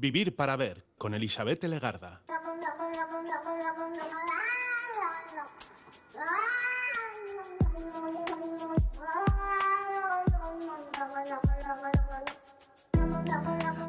[0.00, 2.22] Vivir para ver con Elizabeth Legarda.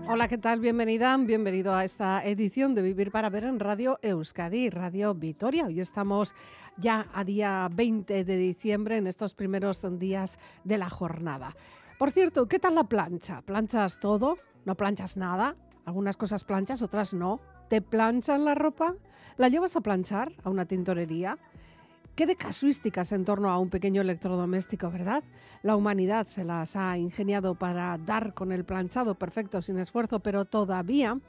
[0.09, 0.59] Hola, ¿qué tal?
[0.59, 5.67] Bienvenida, bienvenido a esta edición de Vivir para Ver en Radio Euskadi, Radio Vitoria.
[5.67, 6.35] Hoy estamos
[6.75, 11.55] ya a día 20 de diciembre, en estos primeros días de la jornada.
[11.97, 13.41] Por cierto, ¿qué tal la plancha?
[13.43, 14.37] ¿Planchas todo?
[14.65, 15.55] ¿No planchas nada?
[15.91, 17.41] Algunas cosas planchas, otras no.
[17.67, 18.95] ¿Te planchan la ropa?
[19.35, 21.37] ¿La llevas a planchar a una tintorería?
[22.15, 25.21] ¿Qué de casuísticas en torno a un pequeño electrodoméstico, verdad?
[25.63, 30.45] La humanidad se las ha ingeniado para dar con el planchado perfecto sin esfuerzo, pero
[30.45, 31.19] todavía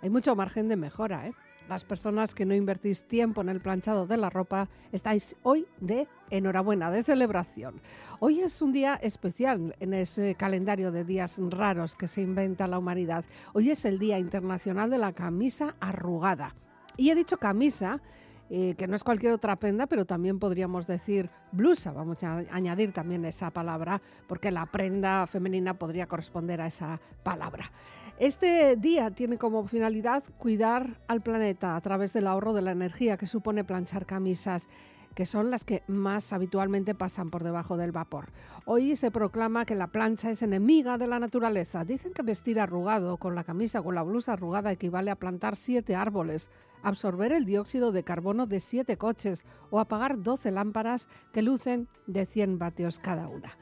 [0.00, 1.26] hay mucho margen de mejora.
[1.26, 1.32] ¿eh?
[1.68, 6.06] Las personas que no invertís tiempo en el planchado de la ropa estáis hoy de
[6.28, 7.80] enhorabuena, de celebración.
[8.20, 12.78] Hoy es un día especial en ese calendario de días raros que se inventa la
[12.78, 13.24] humanidad.
[13.54, 16.54] Hoy es el Día Internacional de la Camisa Arrugada.
[16.98, 18.02] Y he dicho camisa
[18.50, 21.92] eh, que no es cualquier otra prenda, pero también podríamos decir blusa.
[21.92, 27.70] Vamos a añadir también esa palabra, porque la prenda femenina podría corresponder a esa palabra.
[28.18, 33.16] Este día tiene como finalidad cuidar al planeta a través del ahorro de la energía
[33.16, 34.68] que supone planchar camisas
[35.14, 38.30] que son las que más habitualmente pasan por debajo del vapor.
[38.66, 41.84] Hoy se proclama que la plancha es enemiga de la naturaleza.
[41.84, 45.56] Dicen que vestir arrugado con la camisa o con la blusa arrugada equivale a plantar
[45.56, 46.50] siete árboles,
[46.82, 52.26] absorber el dióxido de carbono de siete coches o apagar 12 lámparas que lucen de
[52.26, 53.56] 100 vatios cada una.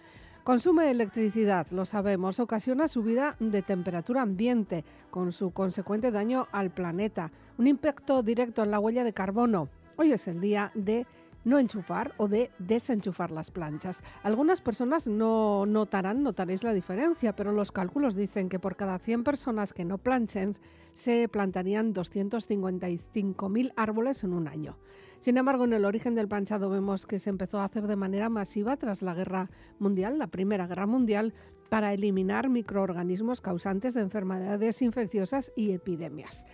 [0.45, 7.31] Consume electricidad, lo sabemos, ocasiona subida de temperatura ambiente, con su consecuente daño al planeta,
[7.59, 9.69] un impacto directo en la huella de carbono.
[9.97, 11.07] Hoy es el día de
[11.45, 14.03] no enchufar o de desenchufar las planchas.
[14.23, 19.25] Algunas personas no notarán, notaréis la diferencia, pero los cálculos dicen que por cada 100
[19.25, 20.55] personas que no planchen
[20.93, 24.79] se plantarían 255.000 árboles en un año.
[25.21, 28.29] Sin embargo, en el origen del planchado vemos que se empezó a hacer de manera
[28.29, 31.33] masiva tras la Guerra Mundial, la Primera Guerra Mundial,
[31.71, 36.45] para eliminar microorganismos causantes de enfermedades infecciosas y epidemias.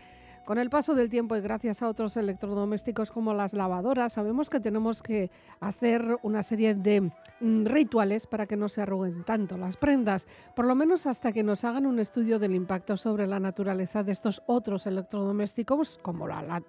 [0.49, 4.61] Con el paso del tiempo y gracias a otros electrodomésticos como las lavadoras, sabemos que
[4.61, 9.77] tenemos que hacer una serie de mm, rituales para que no se arruguen tanto las
[9.77, 10.27] prendas,
[10.57, 14.13] por lo menos hasta que nos hagan un estudio del impacto sobre la naturaleza de
[14.13, 16.63] estos otros electrodomésticos como la,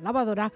[0.00, 0.50] lavadora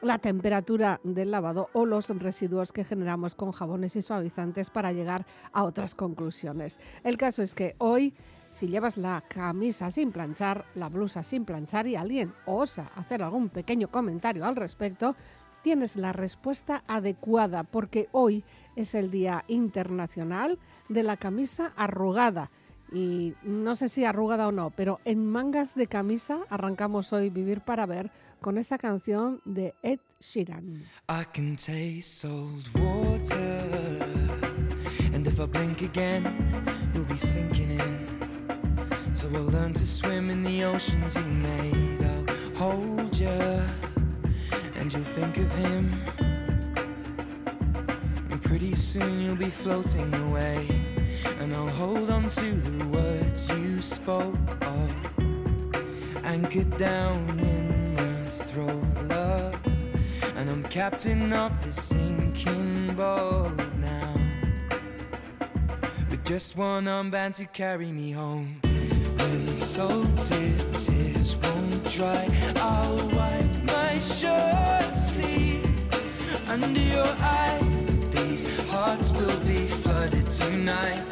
[0.00, 5.26] la temperatura del lavado o los residuos que generamos con jabones y suavizantes para llegar
[5.52, 6.78] a otras conclusiones.
[7.02, 8.14] El caso es que hoy
[8.52, 13.48] si llevas la camisa sin planchar, la blusa sin planchar y alguien osa hacer algún
[13.48, 15.16] pequeño comentario al respecto,
[15.62, 18.44] tienes la respuesta adecuada porque hoy
[18.76, 20.58] es el Día Internacional
[20.88, 22.50] de la Camisa Arrugada.
[22.92, 27.62] Y no sé si arrugada o no, pero en mangas de camisa arrancamos hoy Vivir
[27.62, 28.10] para Ver
[28.42, 30.84] con esta canción de Ed Sheeran.
[31.08, 31.56] I can
[32.74, 34.04] water,
[35.14, 36.24] and if I blink again,
[37.08, 38.21] be sinking in.
[39.14, 42.02] So I'll learn to swim in the oceans you made.
[42.02, 43.28] I'll hold you,
[44.74, 45.92] and you'll think of him.
[48.30, 50.66] And pretty soon you'll be floating away.
[51.38, 54.90] And I'll hold on to the words you spoke of.
[56.24, 59.54] Anchored down in my throat, love.
[60.36, 64.14] And I'm captain of this sinking boat now.
[66.10, 68.62] With just one armband to carry me home
[69.56, 72.28] salted tears won't dry.
[72.56, 75.64] I'll wipe my shirt sleeve
[76.48, 77.86] under your eyes.
[78.10, 81.11] These hearts will be flooded tonight.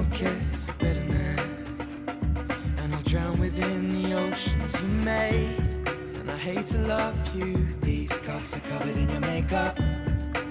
[0.00, 1.40] Your kiss bitterness.
[2.78, 5.58] And I'll drown within the oceans you made.
[6.18, 9.78] And I hate to love you, these cuffs are covered in your makeup.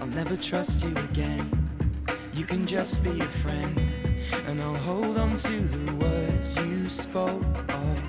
[0.01, 1.49] I'll never trust you again.
[2.33, 3.91] You can just be a friend.
[4.45, 8.03] And I'll hold on to the words you spoke of.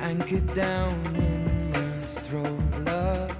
[0.00, 3.36] Anchored down in my throat, love.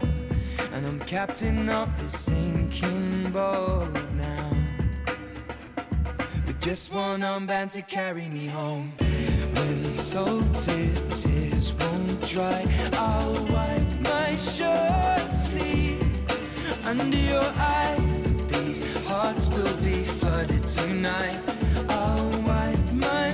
[0.72, 4.07] And I'm captain of this sinking boat.
[6.68, 8.92] Just one armband to carry me home.
[9.54, 12.62] When salted tears won't dry,
[12.92, 16.04] I'll wipe my shirt sleeve
[16.84, 18.22] under your eyes.
[18.48, 21.40] These hearts will be flooded tonight.
[21.88, 23.32] I'll wipe my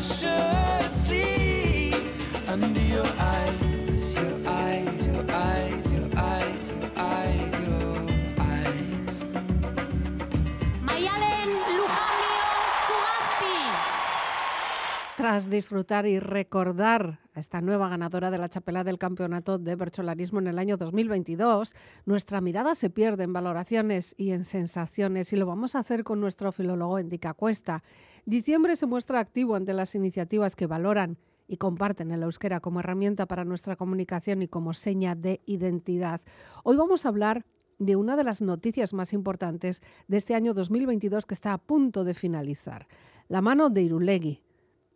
[15.24, 20.38] Tras disfrutar y recordar a esta nueva ganadora de la chapela del campeonato de bercholarismo
[20.38, 21.74] en el año 2022,
[22.04, 26.20] nuestra mirada se pierde en valoraciones y en sensaciones y lo vamos a hacer con
[26.20, 27.82] nuestro filólogo Endica Cuesta.
[28.26, 31.16] Diciembre se muestra activo ante las iniciativas que valoran
[31.48, 36.20] y comparten el euskera como herramienta para nuestra comunicación y como seña de identidad.
[36.64, 37.46] Hoy vamos a hablar
[37.78, 42.04] de una de las noticias más importantes de este año 2022 que está a punto
[42.04, 42.86] de finalizar.
[43.28, 44.43] La mano de Irulegui,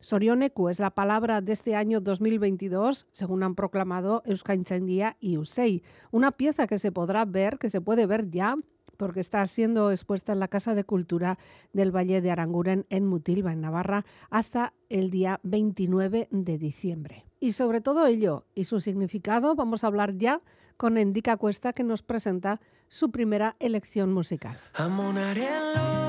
[0.00, 5.82] Sorioneku es la palabra de este año 2022, según han proclamado Euskaltzaindia y USEI.
[6.10, 8.56] Una pieza que se podrá ver, que se puede ver ya,
[8.96, 11.38] porque está siendo expuesta en la Casa de Cultura
[11.72, 17.24] del Valle de Aranguren en Mutilva, en Navarra, hasta el día 29 de diciembre.
[17.40, 20.42] Y sobre todo ello y su significado vamos a hablar ya
[20.76, 24.58] con Endica Cuesta, que nos presenta su primera elección musical.
[24.76, 26.07] zorioneku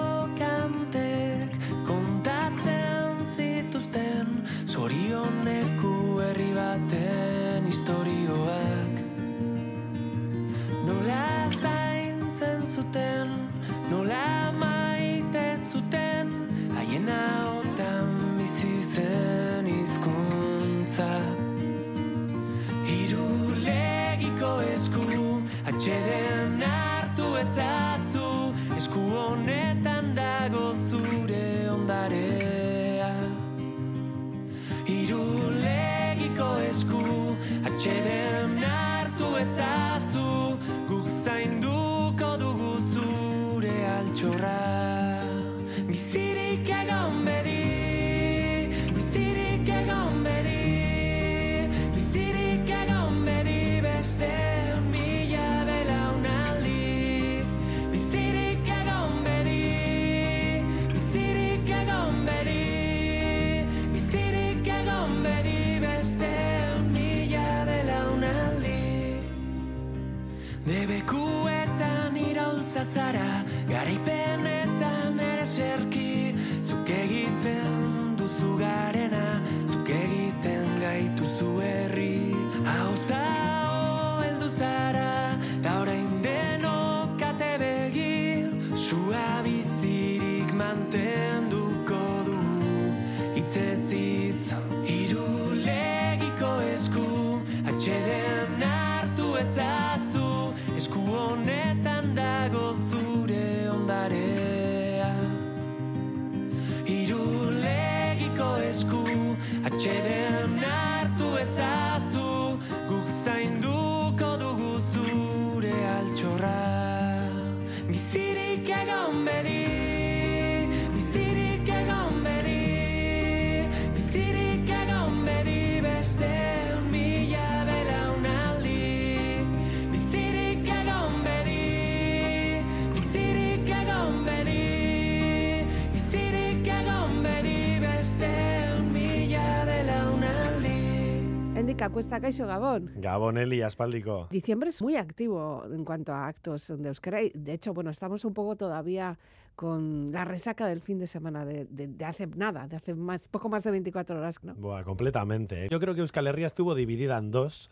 [141.88, 142.92] Cuesta Caixo Gabón.
[142.98, 144.28] Gabón Eli, aspáldico.
[144.30, 147.20] Diciembre es muy activo en cuanto a actos de Euskera.
[147.34, 149.18] De hecho, bueno, estamos un poco todavía
[149.60, 151.68] con la resaca del fin de semana de,
[152.06, 154.56] hace nada, de hace más, poco más de 24 horas, ¿no?
[154.56, 155.66] Buah, completamente.
[155.66, 155.68] ¿eh?
[155.70, 157.70] Yo creo que Euskal Herria estuvo dividida en dos.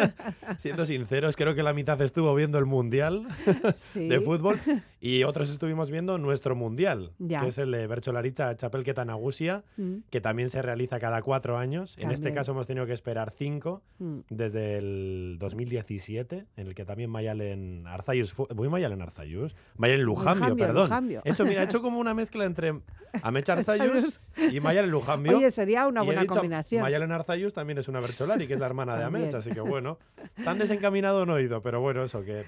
[0.56, 3.28] Siendo sinceros, creo que la mitad estuvo viendo el Mundial
[3.94, 4.58] de fútbol
[4.98, 9.96] y otros estuvimos viendo nuestro Mundial, que es el de Bercholaricha Chapelqueta Nagusia, mm.
[10.08, 11.98] que también se realiza cada cuatro años.
[11.98, 14.20] En este caso hemos tenido que esperar cinco mm.
[14.30, 19.54] desde el 2017, en el que también Mayalen Arzayus, ¿voy Mayalen Arzayus?
[19.76, 20.88] Mayalen Lujambio, perdón
[21.32, 22.80] hecho, mira, he hecho como una mezcla entre
[23.22, 25.36] Amecha Arzayus y Mayalen Lujambio.
[25.36, 26.82] Oye, sería una buena combinación.
[26.82, 29.98] Mayalen Arzayus también es una Bercholari, que es la hermana de Amecha, así que bueno,
[30.44, 32.44] tan desencaminado no he ido, pero bueno, eso que...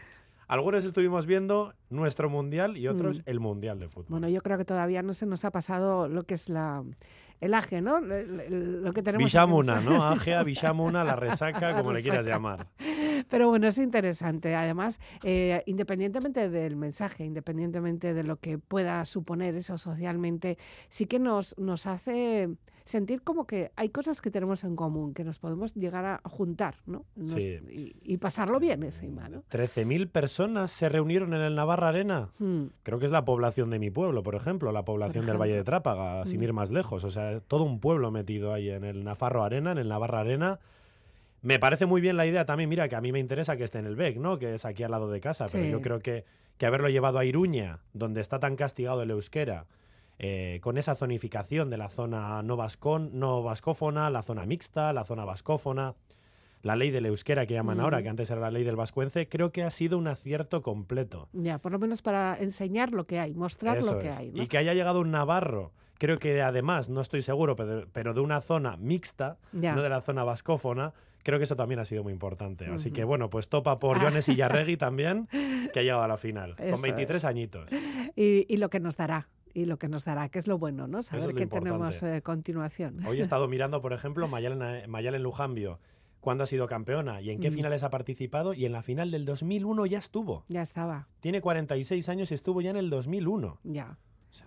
[0.49, 3.23] Algunos estuvimos viendo nuestro mundial y otros mm.
[3.26, 4.06] el mundial de fútbol.
[4.08, 6.82] Bueno, yo creo que todavía no se nos ha pasado lo que es la
[7.40, 8.00] el aje, ¿no?
[8.00, 10.02] Lo que tenemos Villamuna, ¿no?
[10.02, 12.66] Agea, Villamuna, la resaca, como le quieras llamar.
[13.28, 14.54] Pero bueno, es interesante.
[14.54, 21.18] Además, eh, independientemente del mensaje, independientemente de lo que pueda suponer eso socialmente, sí que
[21.18, 22.49] nos, nos hace
[22.88, 26.76] sentir como que hay cosas que tenemos en común, que nos podemos llegar a juntar,
[26.87, 27.04] ¿no?
[27.23, 27.61] sí.
[28.02, 29.45] y, pasarlo bien encima, ¿no?
[29.50, 32.30] 13.000 personas se reunieron en el Navarra Arena.
[32.38, 32.68] Hmm.
[32.83, 35.64] Creo que es la población de mi pueblo, por ejemplo, la población del Valle de
[35.64, 36.45] Trápaga, sin hmm.
[36.45, 37.04] ir más lejos.
[37.04, 40.59] O sea, todo un pueblo metido ahí en el Nafarro Arena, en el Navarra Arena.
[41.42, 43.78] Me parece muy bien la idea también, mira, que a mí me interesa que esté
[43.78, 44.38] en el BEC, ¿no?
[44.38, 46.25] Que es aquí al lado de casa, pero yo creo que,
[46.57, 49.66] que haberlo llevado a Iruña, donde está tan castigado el euskera,
[50.18, 55.04] eh, con esa zonificación de la zona no, vascón, no vascófona, la zona mixta, la
[55.04, 55.94] zona vascófona,
[56.62, 59.52] la ley del euskera que llaman ahora, que antes era la ley del vascuence, creo
[59.52, 61.28] que ha sido un acierto completo.
[61.32, 64.32] Ya, por lo menos para enseñar lo que hay, mostrar lo que hay.
[64.34, 68.40] Y que haya llegado un navarro creo que además, no estoy seguro, pero, de una
[68.40, 72.66] zona mixta, no de la zona vascófona, creo que eso también ha sido muy importante.
[72.66, 75.28] Así que bueno, pues topa por Jones y Yarregui también,
[75.72, 77.68] que ha llegado a la final, con 23 añiñitos.
[78.16, 81.02] Y, lo que nos dará y lo que nos dará, que es lo bueno, ¿no?
[81.02, 83.04] Saber que tenemos eh, continuación.
[83.06, 85.80] Hoy he estado mirando, por ejemplo, Mayalen, Mayalen Lujambio,
[86.20, 89.24] cuándo ha sido campeona y en qué finales ha participado y en la final del
[89.24, 90.44] 2001 ya estuvo.
[90.48, 91.08] Ya estaba.
[91.20, 93.60] Tiene 46 años y estuvo ya en el 2001.
[93.64, 93.98] Ya.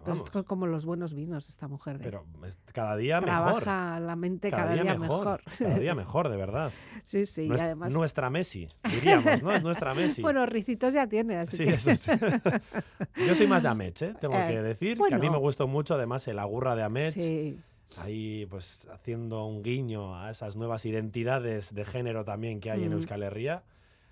[0.03, 1.97] Pero es como los buenos vinos esta mujer.
[1.97, 1.99] ¿eh?
[2.03, 2.25] Pero
[2.73, 3.63] cada día mejor.
[3.63, 5.41] Trabaja la mente cada, día, mejor.
[5.57, 6.71] Cada día mejor, de verdad.
[7.03, 7.47] Sí, sí.
[7.47, 7.93] y además...
[7.93, 9.53] Nuestra Messi, diríamos, ¿no?
[9.53, 10.21] Es nuestra Messi.
[10.21, 12.11] bueno, ricitos ya tiene, así sí, eso sí.
[13.27, 14.13] Yo soy más de Amech, ¿eh?
[14.19, 14.99] tengo que decir.
[15.07, 17.13] Que a mí me gustó mucho, además, el agurra de Amech.
[17.13, 17.59] Sí.
[17.97, 22.93] Ahí, pues, haciendo un guiño a esas nuevas identidades de género también que hay en
[22.93, 23.63] Euskal Herria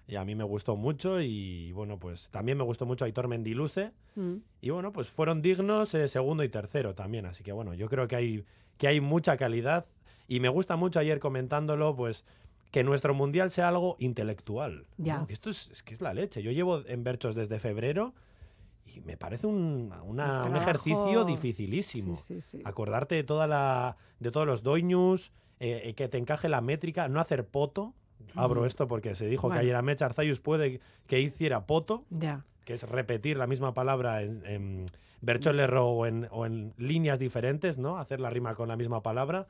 [0.09, 3.91] y a mí me gustó mucho y bueno, pues también me gustó mucho Aitor Mendiluce
[4.15, 4.35] mm.
[4.61, 8.07] y bueno, pues fueron dignos eh, segundo y tercero también, así que bueno, yo creo
[8.07, 8.45] que hay,
[8.77, 9.85] que hay mucha calidad
[10.27, 12.25] y me gusta mucho ayer comentándolo, pues
[12.71, 14.85] que nuestro mundial sea algo intelectual.
[14.97, 15.25] Ya.
[15.25, 16.43] Que esto es, que es la leche.
[16.43, 18.13] Yo llevo en Berchos desde febrero
[18.85, 19.91] y me parece un,
[20.55, 22.15] ejercicio dificilísimo.
[22.63, 27.07] Acordarte de, toda la, de todos los doiñus, eh, eh, que te encaje la métrica,
[27.07, 27.93] no hacer poto,
[28.35, 30.01] Abro esto porque se dijo que ayer a Mech
[30.41, 32.03] puede que hiciera poto,
[32.65, 34.85] que es repetir la misma palabra en, en
[35.21, 37.97] o en, o en líneas diferentes, ¿no?
[37.97, 39.47] Hacer la rima con la misma palabra.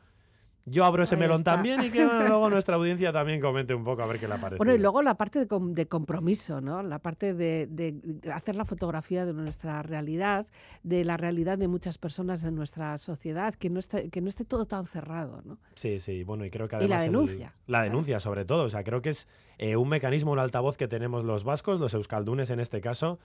[0.66, 4.06] Yo abro ese melón también y que luego nuestra audiencia también comente un poco a
[4.06, 4.58] ver qué le parece.
[4.58, 6.84] Bueno, y luego la parte de, compromiso, ¿no?
[6.84, 7.96] La parte de,
[8.32, 10.48] hacer la fotografía de nuestra realidad,
[10.84, 14.46] de la realidad de muchas personas de nuestra sociedad, que no esté, que no esté
[14.46, 15.58] todo tan cerrado, ¿no?
[15.76, 16.90] Sí, sí, bueno, y creo que además...
[16.90, 17.56] Y la denuncia.
[17.68, 18.64] la denuncia, sobre todo.
[18.64, 21.94] O sea, creo que es eh, un mecanismo, un altavoz que tenemos los vascos, los
[21.94, 23.20] euskaldunes en este caso,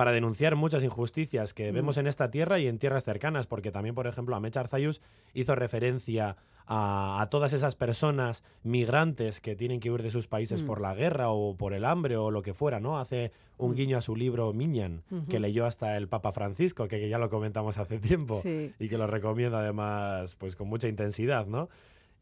[0.00, 1.74] para denunciar muchas injusticias que mm.
[1.74, 5.02] vemos en esta tierra y en tierras cercanas, porque también, por ejemplo, Amech Arzayus
[5.34, 10.66] hizo referencia a, todas esas personas migrantes que tienen que huir de sus países mm.
[10.66, 12.98] por la guerra o por el hambre o lo que fuera, ¿no?
[12.98, 13.74] Hace un mm.
[13.74, 17.76] guiño a su libro Miñan, que leyó hasta el Papa Francisco, que, ya lo comentamos
[17.76, 21.68] hace tiempo y que lo recomienda además pues con mucha intensidad, ¿no?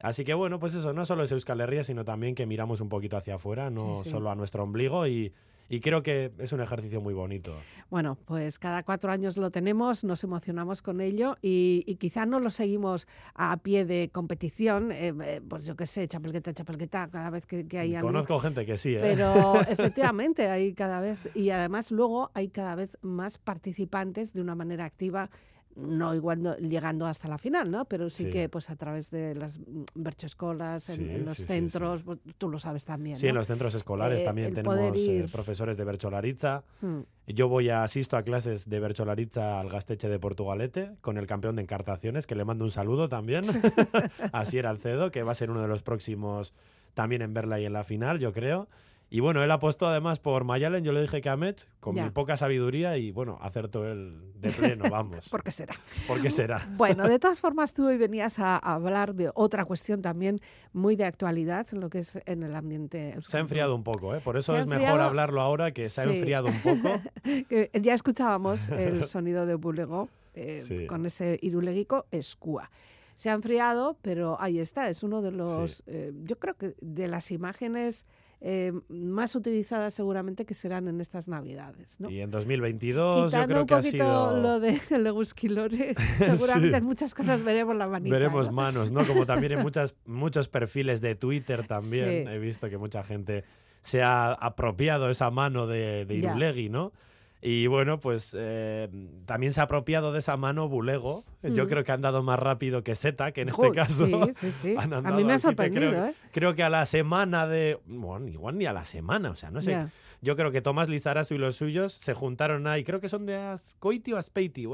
[0.00, 2.88] Así que bueno, pues eso, no solo es Euskal Herria, sino también que miramos un
[2.88, 5.32] poquito hacia afuera, no solo a nuestro ombligo y
[5.68, 7.54] y creo que es un ejercicio muy bonito.
[7.90, 12.50] Bueno, pues cada cuatro años lo tenemos, nos emocionamos con ello y, quizá no lo
[12.50, 17.44] seguimos a pie de competición, eh, eh, pues yo qué sé, chapelqueta, chapelqueta, cada vez
[17.44, 18.08] que, hay algo.
[18.08, 19.00] Conozco gente que sí, ¿eh?
[19.00, 24.54] Pero efectivamente hay cada vez, y además luego hay cada vez más participantes de una
[24.54, 25.30] manera activa
[25.78, 27.84] no igual llegando hasta la final, ¿no?
[27.84, 29.60] Pero sí, que pues a través de las
[29.94, 33.16] berchoescolas, en, en, los centros, pues, tú lo sabes también.
[33.16, 36.64] Sí, en los centros escolares eh, también tenemos eh, profesores de bercholaritza.
[36.80, 37.00] Hmm.
[37.28, 41.56] Yo voy a asisto a clases de bercholaritza al Gasteche de Portugalete con el campeón
[41.56, 43.44] de encartaciones, que le mando un saludo también,
[44.32, 46.54] Así era Alcedo, que va a ser uno de los próximos
[46.94, 48.68] también en verla y en la final, yo creo.
[49.10, 52.10] Y bueno, él apostó además por Mayalen, yo le dije que a Mech, con mi
[52.10, 55.28] poca sabiduría, y bueno, acertó él de pleno, vamos.
[55.30, 55.74] ¿Por qué será?
[56.06, 56.68] ¿Por qué será?
[56.76, 60.38] Bueno, de todas formas, tú hoy venías a hablar de otra cuestión también
[60.74, 63.16] muy de actualidad, lo que es en el ambiente.
[63.22, 64.20] Se ha enfriado un poco, ¿eh?
[64.20, 67.00] por eso es mejor hablarlo ahora, que se ha enfriado un poco.
[67.80, 72.70] ya escuchábamos el sonido de Bulego eh, con ese iruleguico escúa
[73.18, 77.08] se ha enfriado, pero ahí está, es uno de los, eh, yo creo que de
[77.08, 78.06] las imágenes
[78.40, 81.98] eh, más utilizadas seguramente que serán en estas Navidades.
[81.98, 82.08] ¿no?
[82.08, 84.36] Y en 2022 yo creo un que ha sido...
[84.36, 88.14] lo de Legusquilore, seguramente en muchas cosas veremos la manita.
[88.14, 89.04] Veremos manos, ¿no?
[89.04, 93.44] Como también en muchas, muchos perfiles de Twitter también he visto que mucha gente
[93.80, 96.92] se ha apropiado esa mano de, de Irulegui, ¿no?
[97.40, 98.88] Y bueno, pues eh,
[99.24, 101.24] también se ha apropiado de esa mano Bulego.
[101.42, 101.68] Yo mm.
[101.68, 104.06] creo que han dado más rápido que Seta, que en este caso.
[104.06, 104.76] Sí, sí, sí.
[104.78, 105.90] a mí me ha sorprendido.
[105.90, 106.14] Creo, ¿eh?
[106.32, 107.78] creo, que a la semana de.
[107.86, 109.86] Bueno, igual ni a la semana, o sea, no sé.
[110.20, 112.82] Yo creo que Tomás Lizarazu y los suyos se juntaron ahí.
[112.82, 114.66] Creo que son de Ascoiti o Aspeiti.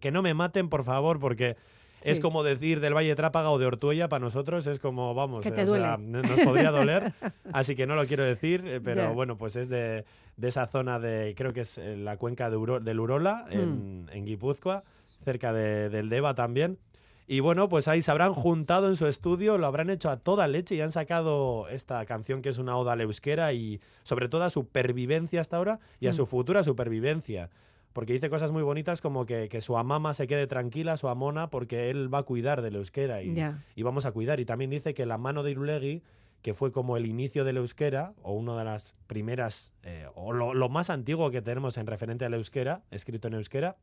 [0.00, 1.56] Que no me maten, por favor, porque
[2.02, 5.50] es como decir del Valle Trápaga o de Ortuella para nosotros, es como, vamos, que
[5.50, 5.96] te duele.
[5.98, 7.12] nos podría doler,
[7.52, 10.04] así que no lo quiero decir, eh, pero bueno, pues es de,
[10.40, 14.24] esa zona de, creo que es eh, la cuenca de del Urola, en, mm.
[14.24, 14.84] Guipúzcoa,
[15.24, 16.78] cerca del Deva también.
[17.26, 20.48] Y bueno, pues ahí se habrán juntado en su estudio, lo habrán hecho a toda
[20.48, 24.28] leche y han sacado esta canción que es una oda a la euskera y sobre
[24.28, 26.14] todo a su pervivencia hasta ahora y a mm.
[26.14, 27.48] su futura supervivencia
[27.92, 31.50] porque dice cosas muy bonitas como que, que, su amama se quede tranquila, su amona,
[31.50, 33.34] porque él va a cuidar del euskera y,
[33.74, 34.40] y vamos a cuidar.
[34.40, 36.02] Y también dice que la mano de Irulegui,
[36.42, 40.54] que fue como el inicio del euskera, o una de las primeras, eh, o lo,
[40.54, 43.76] lo, más antiguo que tenemos en referente al euskera, escrito en euskera,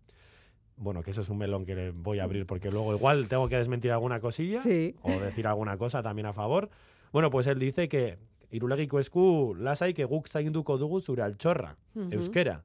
[0.78, 3.58] bueno, que eso es un melón que voy a abrir porque luego igual tengo que
[3.58, 4.62] desmentir alguna cosilla
[5.02, 6.70] o decir alguna cosa también a favor.
[7.12, 8.20] Bueno, pues él dice que
[8.52, 11.76] irulegiko esku lasai que guk zainduko dugu zure altxorra,
[12.12, 12.64] euskera.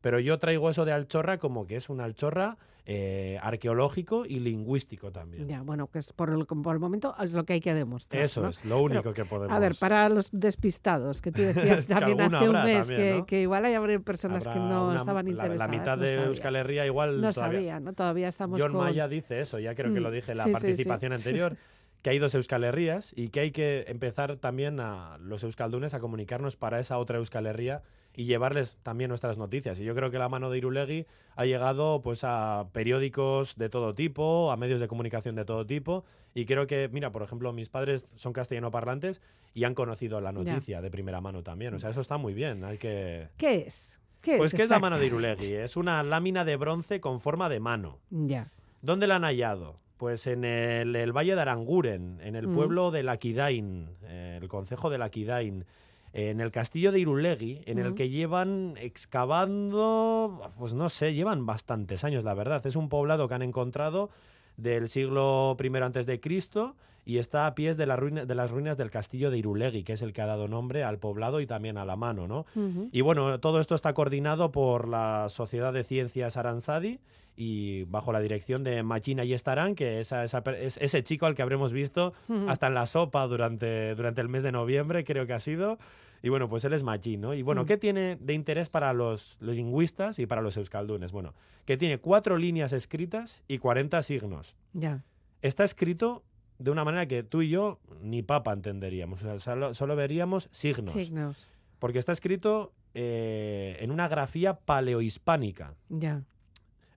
[0.00, 2.56] Pero yo traigo eso de Alchorra como que es un Alchorra
[2.90, 5.46] eh, arqueológico y lingüístico también.
[5.46, 8.22] Ya, bueno, que es por el, por el momento es lo que hay que demostrar.
[8.22, 9.54] Eso es, lo único que podemos.
[9.54, 12.88] A ver, para los despistados, que tú decías también hace un mes
[13.26, 15.70] que, igual hay personas que no estaban interesadas.
[15.70, 17.92] La, mitad de Euskal Herria igual no sabía, ¿no?
[17.92, 21.12] Todavía estamos John Maya dice eso, ya creo que lo mm, dije en la participación
[21.12, 21.58] anterior.
[22.00, 26.00] que hay dos Euskal Herrías y que hay que empezar también a los euskaldunes a
[26.00, 27.82] comunicarnos para esa otra Euskal Herria
[28.18, 29.78] y llevarles también nuestras noticias.
[29.78, 31.06] Y yo creo que la mano de Irulegui
[31.36, 36.04] ha llegado pues a periódicos de todo tipo, a medios de comunicación de todo tipo
[36.34, 39.20] y creo que, mira, por ejemplo, mis padres son castellano parlantes
[39.54, 41.74] y han conocido la noticia de primera mano también.
[41.74, 42.64] O sea, eso está muy bien.
[42.64, 44.00] Hay que ¿Qué es?
[44.20, 45.52] ¿Qué pues es ¿qué es la mano de Irulegui?
[45.52, 48.00] Es una lámina de bronce con forma de mano.
[48.10, 48.50] Ya.
[48.82, 49.76] ¿Dónde la han hallado?
[49.96, 52.54] Pues en el, Valle de Aranguren, en el mm.
[52.56, 55.64] pueblo de Laquidain, eh, el concejo de Laquidain,
[56.12, 62.04] en el castillo de Irulegui, en el que llevan excavando, pues no sé, llevan bastantes
[62.04, 62.66] años, la verdad.
[62.66, 64.10] Es un poblado que han encontrado
[64.56, 66.76] del siglo I antes de Cristo
[67.08, 70.02] y está a pies de, la de las ruinas del castillo de Irulegui, que es
[70.02, 72.44] el que ha dado nombre al poblado y también a la mano, ¿no?
[72.92, 77.00] Y bueno, todo esto está coordinado por la Sociedad de Ciencias Aranzadi
[77.34, 81.72] y bajo la dirección de Machina y Estarán, que es ese chico al que habremos
[81.72, 82.12] visto
[82.46, 85.78] hasta en la sopa durante, durante el mes de noviembre, creo que ha sido.
[86.22, 87.32] Y bueno, pues él es Machín, ¿no?
[87.32, 91.10] Y bueno, ¿qué tiene de interés para los, los, lingüistas y para los euskaldunes?
[91.10, 91.32] Bueno,
[91.64, 94.56] que tiene cuatro líneas escritas y 40 signos.
[94.74, 95.04] Ya.
[95.40, 96.24] Está escrito
[96.58, 99.22] de una manera que tú y yo ni papa entenderíamos.
[99.22, 100.92] O sea, solo, veríamos signos.
[100.92, 101.48] Signos.
[101.78, 105.74] Porque está escrito eh, en una grafía paleohispánica.
[105.88, 106.22] Ya.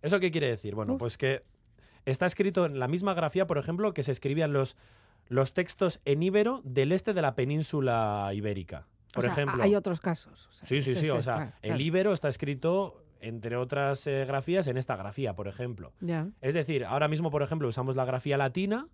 [0.02, 0.74] ¿Eso qué quiere decir?
[0.74, 1.44] Bueno, pues que
[2.06, 4.76] está escrito en la misma grafía, por ejemplo, que se escribían los,
[5.28, 8.88] los textos en íbero del este de la península ibérica.
[9.14, 9.62] Por ejemplo.
[9.62, 10.50] Hay otros casos.
[10.64, 11.10] sí, sí, sí.
[11.10, 15.94] o sea, el íbero está escrito, entre otras eh, grafías, en esta grafía, por ejemplo.
[16.00, 16.30] Ya.
[16.40, 18.88] Es decir, ahora mismo, por ejemplo, usamos la grafía latina,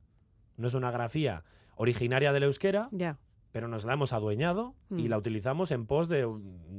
[0.58, 1.43] no es una grafía
[1.76, 2.89] originaria del euskera.
[2.91, 3.17] Ya
[3.58, 5.08] pero nos la hemos adueñado y mm.
[5.08, 6.28] la utilizamos en pos de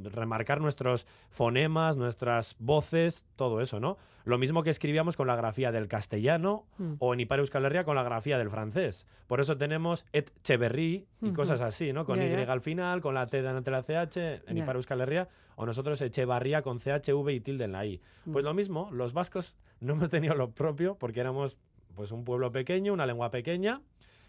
[0.05, 3.97] remarcar nuestros fonemas, nuestras voces, todo eso, ¿no?
[4.25, 6.93] Lo mismo que escribíamos con la grafía del castellano mm.
[6.99, 9.09] o en Ipar Euskal Herria con la grafía del francés.
[9.27, 12.05] Por eso tenemos et cheverry y cosas así, ¿no?
[12.05, 15.29] Con Y al final, con la T delante de la CH en Ipar Euskal Herria
[15.57, 18.01] o nosotros Echevarría con CHV y tilde en la I.
[18.31, 18.47] Pues mm.
[18.47, 21.57] lo mismo, los vascos no hemos tenido lo propio porque éramos
[21.99, 23.83] pues un pueblo pequeño, una lengua pequeña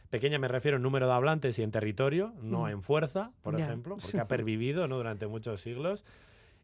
[0.09, 3.97] Pequeña me refiero en número de hablantes y en territorio, no en fuerza, por ejemplo,
[4.01, 4.97] porque ha pervivido ¿no?
[4.97, 6.03] durante muchos siglos.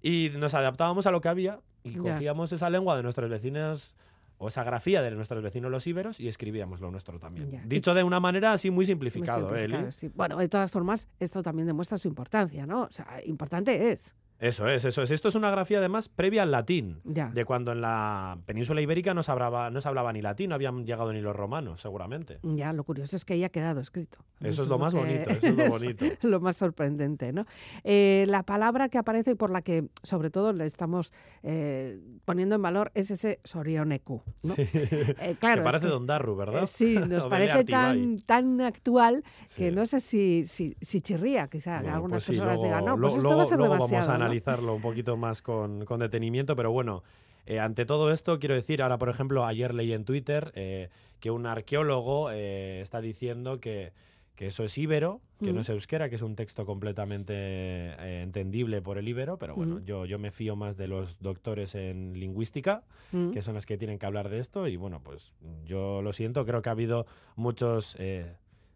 [0.02, 3.94] Y nos adaptábamos a lo que había y cogíamos esa lengua de nuestros vecinos
[4.40, 7.70] o esa grafía de nuestros vecinos los íberos y escribíamos lo nuestro también.
[7.70, 9.56] Dicho de una manera así muy simplificado.
[9.56, 12.84] ¿eh, Bueno, de todas formas, esto también demuestra su importancia, ¿no?
[12.84, 14.16] O sea, importante es.
[14.40, 15.12] Eso es, eso es.
[15.12, 19.24] Esto es una grafía además previa al latín, de cuando en la península ibérica no
[19.24, 22.40] se, hablaba, no se hablaba ni latín, no habían llegado ni los romanos, seguramente.
[22.44, 24.20] Ya, lo curioso es que haya quedado escrito.
[24.42, 26.06] Eso, es lo, más bonito, eso es lo bonito.
[26.24, 27.46] lo más sorprendente, ¿no?
[27.86, 32.56] Eh, la palabra que aparece y por la que sobre todo le estamos eh, poniendo
[32.56, 34.54] en valor es ese sorioneku, ¿no?
[34.54, 34.68] Sí.
[35.18, 36.66] Eh, claro, que parece Don Darru, ¿verdad?
[36.66, 39.24] sí, nos parece tan, tan actual
[39.56, 43.44] que no sé si, si, chirría, quizá algunas pues personas digan, no, pues esto va
[43.44, 47.04] a ser demasiado analizarlo un poquito más con, detenimiento, pero bueno,
[47.46, 51.32] eh, ante todo esto, quiero decir, ahora por ejemplo, ayer leí en Twitter eh, que
[51.32, 53.94] un arqueólogo eh, está diciendo que,
[54.38, 59.08] eso es íbero, que no es euskera, que es un texto completamente entendible por el
[59.08, 62.84] íbero, pero bueno, yo, yo me fío más de los doctores en lingüística,
[63.32, 65.34] que son los que tienen que hablar de esto, y bueno, pues
[65.64, 67.06] yo lo siento, creo que ha habido
[67.38, 67.98] muchos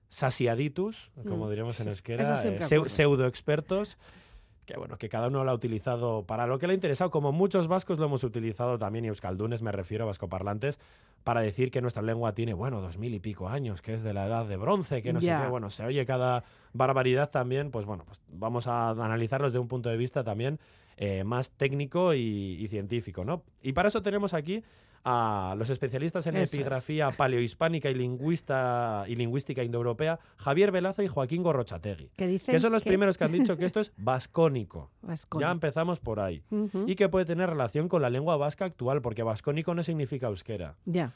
[0.10, 2.38] sasiaditus, como diríamos en euskera,
[2.88, 3.98] pseudo expertos
[4.70, 7.32] que bueno, que cada uno lo ha utilizado para lo que le ha interesado, como
[7.32, 10.80] muchos vascos lo hemos utilizado también, y euskaldunes me refiero a vascoparlantes,
[11.24, 14.14] para decir que nuestra lengua tiene, bueno, dos mil y pico años, que es de
[14.14, 17.86] la edad de bronce, que no sé qué, bueno, se oye cada barbaridad también, pues
[17.86, 20.60] bueno, pues vamos a analizarlo desde un punto de vista también
[21.02, 23.44] eh, más técnico y, científico, ¿no?
[23.62, 24.66] Y para eso tenemos aquí
[25.06, 31.42] a los especialistas en epigrafía paleohispánica y, lingüista, y lingüística indoeuropea, Javier Velaza y Joaquín
[31.42, 32.10] Gorrochategui.
[32.18, 34.92] Que, son los primeros que han dicho que esto es vascónico.
[35.40, 36.44] Ya empezamos por ahí.
[36.86, 40.76] Y que puede tener relación con la lengua vasca actual, porque vascónico no significa euskera.
[40.84, 41.14] Ya.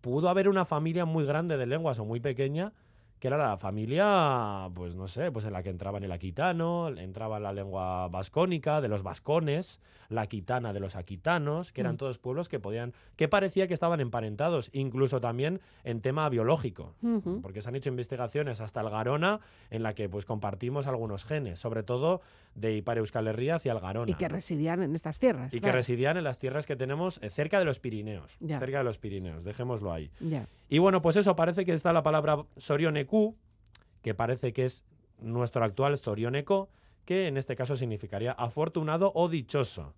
[0.00, 2.72] Pudo haber una familia muy grande de lenguas o muy pequeña
[3.20, 6.88] que era la familia, pues no sé, pues en la que entraba en el aquitano,
[6.88, 9.78] entraba la lengua vascónica de los vascones,
[10.08, 11.98] la aquitana de los aquitanos, que eran mm.
[11.98, 16.94] todos pueblos que podían, que parecía que estaban emparentados, incluso también en tema biológico,
[17.42, 21.60] porque se han hecho investigaciones hasta el Garona en la que pues compartimos algunos genes,
[21.60, 22.22] sobre todo
[22.54, 24.10] de Ipar Euskal Herria hacia el Garona.
[24.10, 25.52] Y que residían en estas tierras.
[25.52, 28.84] Y que residían en las tierras que tenemos eh, cerca de los Pirineos, cerca de
[28.84, 30.10] los Pirineos, dejémoslo ahí.
[30.72, 33.36] Y bueno, pues eso, parece que está la palabra Sorioneku,
[34.02, 34.84] que parece que es
[35.18, 36.70] nuestro actual Sorioneko,
[37.04, 39.94] que en este caso significaría afortunado o dichoso.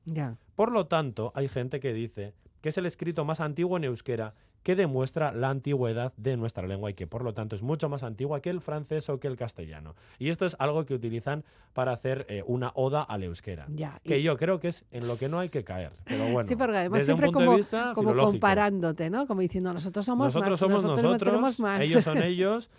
[0.57, 2.33] Por lo tanto, hay gente que dice
[2.63, 6.91] que es el escrito más antiguo en euskera que demuestra la antigüedad de nuestra lengua
[6.91, 9.37] y que por lo tanto es mucho más antigua que el francés o que el
[9.37, 9.95] castellano.
[10.19, 13.67] Y esto es algo que utilizan para hacer eh, una oda al euskera,
[14.05, 15.93] que yo creo que es en lo que no hay que caer.
[16.05, 17.57] Pero bueno, sí, porque además siempre como,
[17.95, 19.27] como comparándote, ¿no?
[19.27, 21.81] Como diciendo, nosotros somos nosotros más, somos nosotros, más.
[21.81, 22.71] ellos son ellos.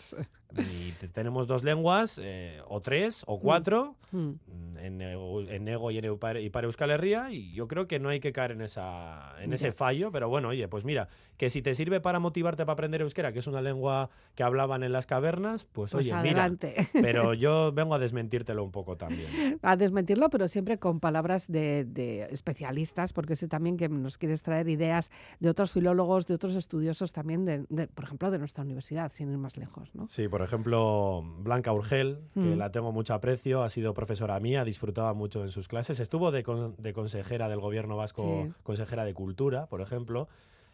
[0.57, 3.41] Y tenemos dos lenguas, eh, o tres, o mm.
[3.41, 4.31] cuatro, mm.
[4.79, 8.19] en, en, Ego y, en y para Euskal Herria, y yo creo que no hay
[8.19, 11.75] que caer en, esa, en ese fallo, pero bueno, oye, pues mira, que si te
[11.75, 15.65] sirve para motivarte para aprender euskera, que es una lengua que hablaban en las cavernas,
[15.65, 16.75] pues, pues oye, adelante.
[16.77, 19.59] mira, pero yo vengo a desmentírtelo un poco también.
[19.61, 24.41] A desmentirlo, pero siempre con palabras de, de especialistas, porque sé también que nos quieres
[24.41, 29.11] traer ideas de otros filólogos, de otros estudiosos también, de, por ejemplo, de nuestra universidad,
[29.11, 30.07] sin ir más lejos, ¿no?
[30.07, 32.57] Sí, por por ejemplo, Blanca Urgel, que mm.
[32.57, 36.01] la tengo mucho aprecio, ha sido profesora mía, disfrutaba mucho en sus clases.
[36.01, 40.27] Estuvo de, consejera del gobierno vasco, consejera de cultura, por ejemplo.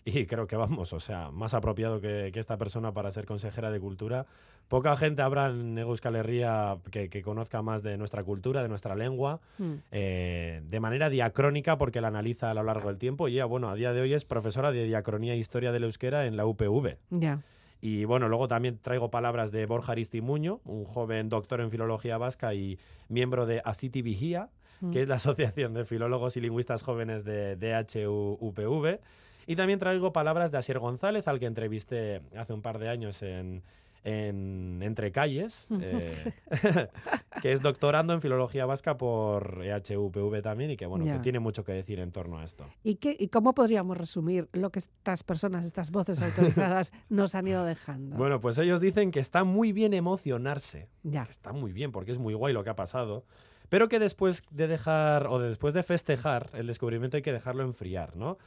[0.05, 3.79] Y creo que vamos, o sea, más apropiado que, esta persona para ser consejera de
[3.79, 4.25] cultura.
[4.69, 9.39] Poca gente habrá en Euskal Herria que, conozca más de nuestra cultura, de nuestra lengua,
[9.59, 9.73] mm.
[9.91, 13.27] eh, de manera diacrónica, porque la analiza a lo largo del tiempo.
[13.27, 16.25] Y ya, bueno, a día de hoy es profesora de diacronía e historia del euskera
[16.25, 16.97] en la UPV.
[17.11, 17.43] Ya.
[17.81, 22.53] Y bueno, luego también traigo palabras de Borja Aristimuño, un joven doctor en filología vasca
[22.53, 24.49] y miembro de Aciti Vigía,
[24.91, 28.99] que es la Asociación de Filólogos y Lingüistas Jóvenes de DHUPV.
[29.47, 33.23] Y también traigo palabras de Asier González, al que entrevisté hace un par de años
[33.23, 33.63] en,
[34.03, 36.33] en Entre Calles, eh,
[37.41, 41.63] que es doctorando en filología vasca por EHUPV también y que bueno, que tiene mucho
[41.63, 42.65] que decir en torno a esto.
[42.83, 47.47] ¿Y, qué, ¿Y cómo podríamos resumir lo que estas personas, estas voces autorizadas nos han
[47.47, 48.15] ido dejando?
[48.15, 51.25] Bueno, pues ellos dicen que está muy bien emocionarse, ya.
[51.25, 53.25] que está muy bien porque es muy guay lo que ha pasado,
[53.69, 58.15] pero que después de dejar o después de festejar el descubrimiento hay que dejarlo enfriar,
[58.15, 58.37] ¿no?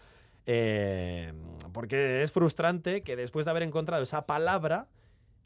[0.47, 1.33] Eh,
[1.73, 4.89] porque es frustrante que después de haber encontrado esa palabra,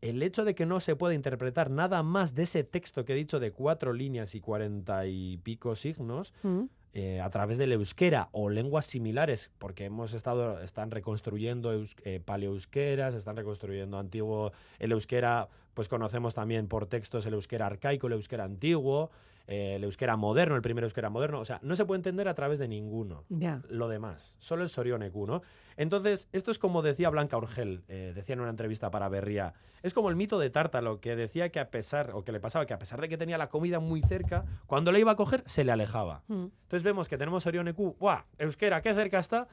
[0.01, 3.17] el hecho de que no se pueda interpretar nada más de ese texto que he
[3.17, 6.63] dicho de cuatro líneas y cuarenta y pico signos mm.
[6.93, 11.73] eh, a través del euskera o lenguas similares, porque hemos estado, están reconstruyendo
[12.05, 18.07] eh, paleoeuskeras, están reconstruyendo antiguo, el euskera, pues conocemos también por textos el euskera arcaico,
[18.07, 19.11] el euskera antiguo,
[19.47, 21.41] eh, el euskera moderno, el primer euskera moderno.
[21.41, 23.25] O sea, no se puede entender a través de ninguno.
[23.69, 24.37] Lo demás.
[24.39, 25.43] Solo el Sorioneku, ¿no?
[25.77, 29.55] Entonces, esto es como decía Blanca Urgel, eh, decía en una entrevista para Berría.
[29.83, 32.67] Es como el mito de Tártalo, que decía que a pesar, o que le pasaba,
[32.67, 35.43] que a pesar de que tenía la comida muy cerca, cuando le iba a coger,
[35.47, 36.23] se le alejaba.
[36.29, 36.47] Mm.
[36.63, 38.25] Entonces vemos que tenemos Sorioneku, ¡buah!
[38.39, 39.49] Euskera, qué cerca está.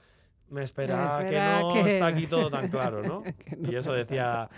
[0.49, 3.23] Me espera, que no está aquí todo tan claro, ¿no?
[3.69, 4.49] y eso decía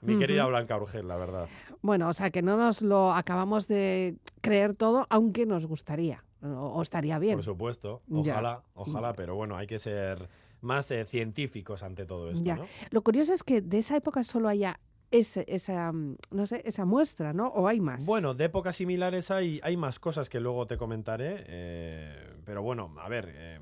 [0.00, 1.48] mi querida Blanca Urgel, la verdad.
[1.82, 6.80] Bueno, o sea que no nos lo acabamos de creer todo, aunque nos gustaría, o,
[6.82, 7.36] estaría bien.
[7.36, 10.28] Por supuesto, ojalá, ojalá, pero bueno, hay que ser
[10.60, 12.54] más eh, científicos ante todo esto.
[12.54, 12.66] ¿no?
[12.90, 14.80] Lo curioso es que de esa época solo haya
[15.10, 17.48] esa, mm, no sé, esa muestra, ¿no?
[17.48, 18.04] ¿O hay más?
[18.04, 22.94] Bueno, de épocas similares hay, hay más cosas que luego te comentaré, eh, pero bueno,
[22.98, 23.58] a ver, eh,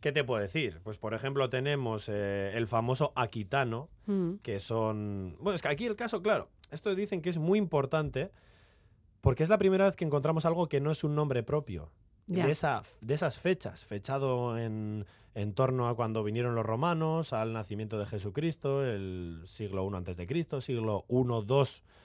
[0.00, 0.80] ¿Qué te puedo decir?
[0.82, 4.36] Pues por ejemplo tenemos eh, el famoso aquitano, mm.
[4.42, 5.36] que son...
[5.40, 8.30] Bueno, es que aquí el caso, claro, esto dicen que es muy importante
[9.20, 11.90] porque es la primera vez que encontramos algo que no es un nombre propio.
[12.28, 17.52] De, esa, de esas fechas, fechado en, en, torno a cuando vinieron los romanos, al
[17.52, 21.62] nacimiento de Jesucristo, el siglo I antes de Cristo, siglo I, II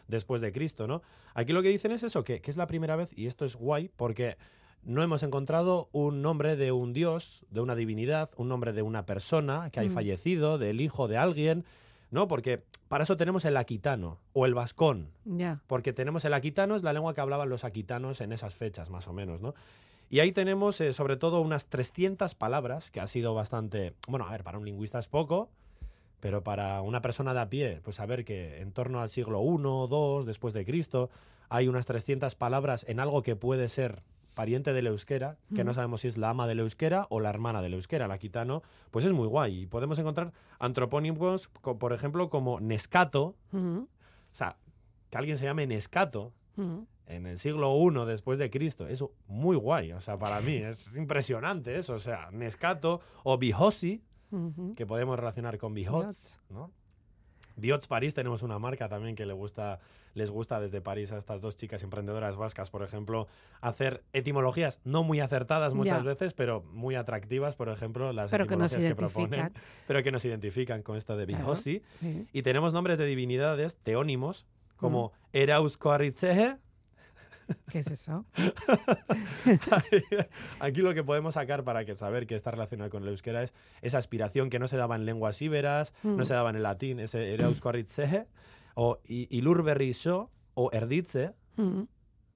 [0.08, 1.02] después de Cristo, ¿no?
[1.34, 3.56] Aquí lo que dicen es eso, que, que es la primera vez, y esto es
[3.56, 4.38] guay, porque
[4.84, 9.06] no hemos encontrado un nombre de un dios, de una divinidad, un nombre de una
[9.06, 9.94] persona que haya Mm.
[9.94, 11.66] fallecido, del hijo de alguien,
[12.10, 12.28] ¿no?
[12.28, 15.62] Porque para eso tenemos el aquitano o el vascón, Ya.
[15.68, 19.08] porque tenemos el aquitano, es la lengua que hablaban los aquitanos en esas fechas, más
[19.08, 19.54] o menos, ¿no?
[20.10, 24.32] Y ahí tenemos eh, sobre todo unas 300 palabras, que ha sido bastante, bueno, a
[24.32, 25.50] ver, para un lingüista es poco,
[26.20, 29.48] pero para una persona de a pie, pues saber que en torno al siglo I,
[29.48, 31.10] II, después de Cristo,
[31.50, 34.04] hay unas 300 palabras en algo que puede ser
[34.36, 37.62] pariente del euskera, que no sabemos si es la ama del euskera o la hermana
[37.62, 39.64] del euskera, el aquitano, pues es muy guay.
[39.64, 43.88] Y podemos encontrar antropónimos, por ejemplo, como Nescato, o
[44.32, 44.58] sea,
[45.10, 46.34] que alguien se llame Nescato
[47.08, 48.88] en el siglo I después de Cristo.
[48.88, 51.94] Eso muy guay, o sea, para mí es impresionante eso.
[51.96, 54.02] O sea, Nescato o Bihosi,
[54.76, 56.72] que podemos relacionar con Bihots, ¿no?
[57.62, 59.80] Biots París tenemos una marca también que le gusta,
[60.16, 63.28] les gusta desde París a estas dos chicas emprendedoras vascas, por ejemplo,
[63.62, 66.10] hacer etimologías no muy acertadas muchas Ya.
[66.10, 69.54] veces, pero muy atractivas, por ejemplo, las Pero etimologías que, proponen,
[69.88, 71.44] pero que nos identifican con esto de Claro.
[71.46, 71.82] Bihosi.
[72.00, 72.28] Sí.
[72.34, 74.46] Y tenemos nombres de divinidades teónimos
[74.76, 76.58] como Erauscoaritzeje.
[77.70, 78.26] ¿Qué es eso?
[80.60, 83.54] Aquí lo que podemos sacar para que saber que está relacionado con el euskera es
[83.82, 86.16] esa aspiración que no se daba en lenguas íberas, Mm.
[86.18, 88.26] no se daba en el latín, ese Erauscoaritzeje,
[88.76, 91.34] o I- Ilurberrisho o Erditze.
[91.58, 91.88] Ujú.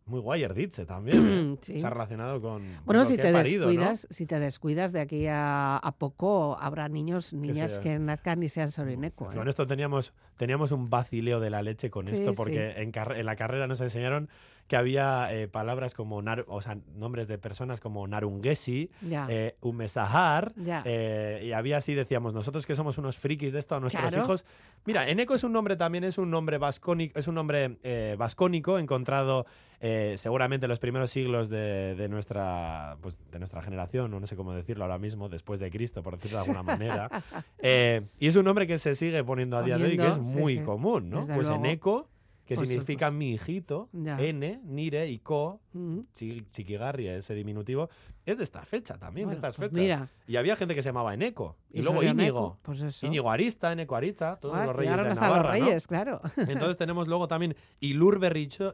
[0.07, 1.55] Muy guay Erditze también.
[1.55, 1.57] ¿eh?
[1.61, 1.81] Sí.
[1.81, 3.71] Se ha relacionado con Bueno, lo si te parido, ¿no?
[3.71, 8.49] descuidas, si te descuidas de aquí a, a poco habrá niños, niñas que nazcan y
[8.49, 9.25] sean sobrineco.
[9.25, 12.37] Con esto teníamos, teníamos un vacileo de la leche con Sí, esto, sí.
[12.37, 14.29] porque en, carre- en la carrera nos enseñaron
[14.67, 18.89] que había eh, palabras como, nar- o sea, nombres de personas como Narungesi,
[19.29, 20.53] eh, Umesahar,
[20.85, 24.23] eh, y había así, decíamos, nosotros que somos unos frikis de esto a nuestros Claro.
[24.23, 24.43] hijos.
[24.85, 28.79] Mira, Eneco es un nombre también, es un nombre vascónico, es un nombre eh, vascónico
[28.79, 29.45] encontrado
[29.81, 34.25] eh, seguramente en los primeros siglos de, de nuestra, pues, de nuestra generación, o no
[34.25, 37.09] sé cómo decirlo ahora mismo, después de Cristo, por decirlo de alguna manera.
[37.67, 40.15] Eh, y es un nombre que se sigue poniendo a día de hoy, que es
[40.15, 40.61] sí, muy sí.
[40.61, 41.19] común, ¿no?
[41.21, 41.65] Desde Pues luego.
[41.65, 42.09] Eneco,
[42.45, 44.19] que significa mi hijito, Ya.
[44.19, 46.05] N, Nire y Co, Ujú.
[46.13, 47.89] chi- Chiquigarri, ese diminutivo,
[48.25, 49.83] es de esta fecha también, Bueno, de estas pues fechas.
[49.83, 51.55] Mira, Y había gente que se llamaba Eneco.
[51.71, 52.57] Y, y luego Íñigo.
[52.61, 53.03] Pues.
[53.03, 55.65] Íñigo Arista, Eneco Aritza, todos los reyes de hasta Navarra, los ¿no?
[55.65, 56.21] reyes, claro.
[56.37, 58.73] Entonces tenemos luego también Ilur Berricho,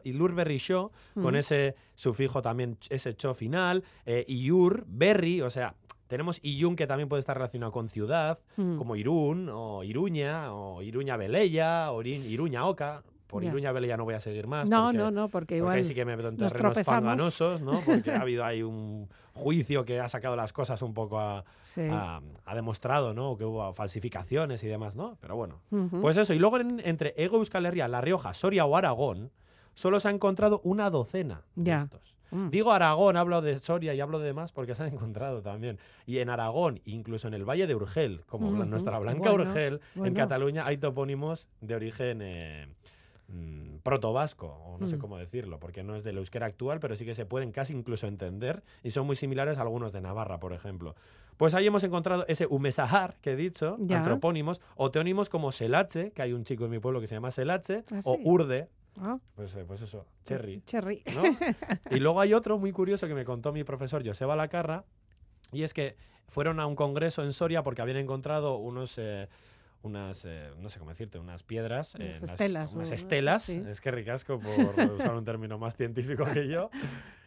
[1.14, 5.74] con ese sufijo también, ese cho final, eh, Iur, Berri, o sea,
[6.08, 8.76] tenemos Iyun que también puede estar relacionado con ciudad, Mm.
[8.76, 13.02] como Irún, o Iruña, o Iruña Beleya, o Iruña Oca.
[13.32, 13.48] Por Ya.
[13.48, 14.68] Iruña Beleya no voy a seguir más.
[14.68, 16.84] No, porque- no, no, porque porque igual ahí sí que me meto en nos terrenos
[16.84, 17.80] fanganosos, ¿no?
[17.86, 21.88] Porque ha habido ahí un juicio que ha sacado las cosas un poco a, sí.
[21.90, 23.38] ha, ha demostrado, ¿no?
[23.38, 25.16] Que hubo falsificaciones y demás, ¿no?
[25.20, 25.60] Pero bueno.
[26.02, 29.30] Pues eso, y luego en- entre Ego, Euskal Herria, La Rioja, Soria o Aragón,
[29.74, 31.78] solo se ha encontrado una docena Ya.
[31.78, 32.12] de estos.
[32.32, 32.48] Mm.
[32.50, 35.78] Digo Aragón, hablo de Soria y hablo de demás porque se han encontrado también.
[36.06, 40.14] Y en Aragón, incluso en el Valle de Urgel, como nuestra Blanca Bueno, Urgel, en.
[40.14, 42.68] Cataluña hay topónimos de origen eh,
[43.32, 45.00] mm, protovasco, o no sé Mm.
[45.00, 48.06] cómo decirlo, porque no es del euskera actual, pero sí que se pueden casi incluso
[48.06, 50.94] entender y son muy similares a algunos de Navarra, por ejemplo.
[51.38, 53.98] Pues ahí hemos encontrado ese Umesahar que he dicho, Ya.
[53.98, 57.30] antropónimos, o teónimos como Selache, que hay un chico en mi pueblo que se llama
[57.30, 58.18] Selache, Ah, o.
[58.22, 58.68] Urde,
[59.00, 60.60] Ah, pues, eh, pues eso, Cherry.
[60.66, 61.02] Cherry.
[61.14, 61.22] ¿no?
[61.90, 64.84] Y luego hay otro muy curioso que me contó mi profesor Joseba Lacarra,
[65.50, 65.96] y es que
[66.28, 68.98] fueron a un congreso en Soria porque habían encontrado unos...
[68.98, 69.28] eh,
[69.82, 71.94] unas, eh, no sé cómo decirte, unas piedras.
[71.96, 73.62] Unas en las- estelas, Unas estelas, sí.
[73.68, 74.48] es que ricasco por
[75.10, 76.70] usar un término más científico que yo,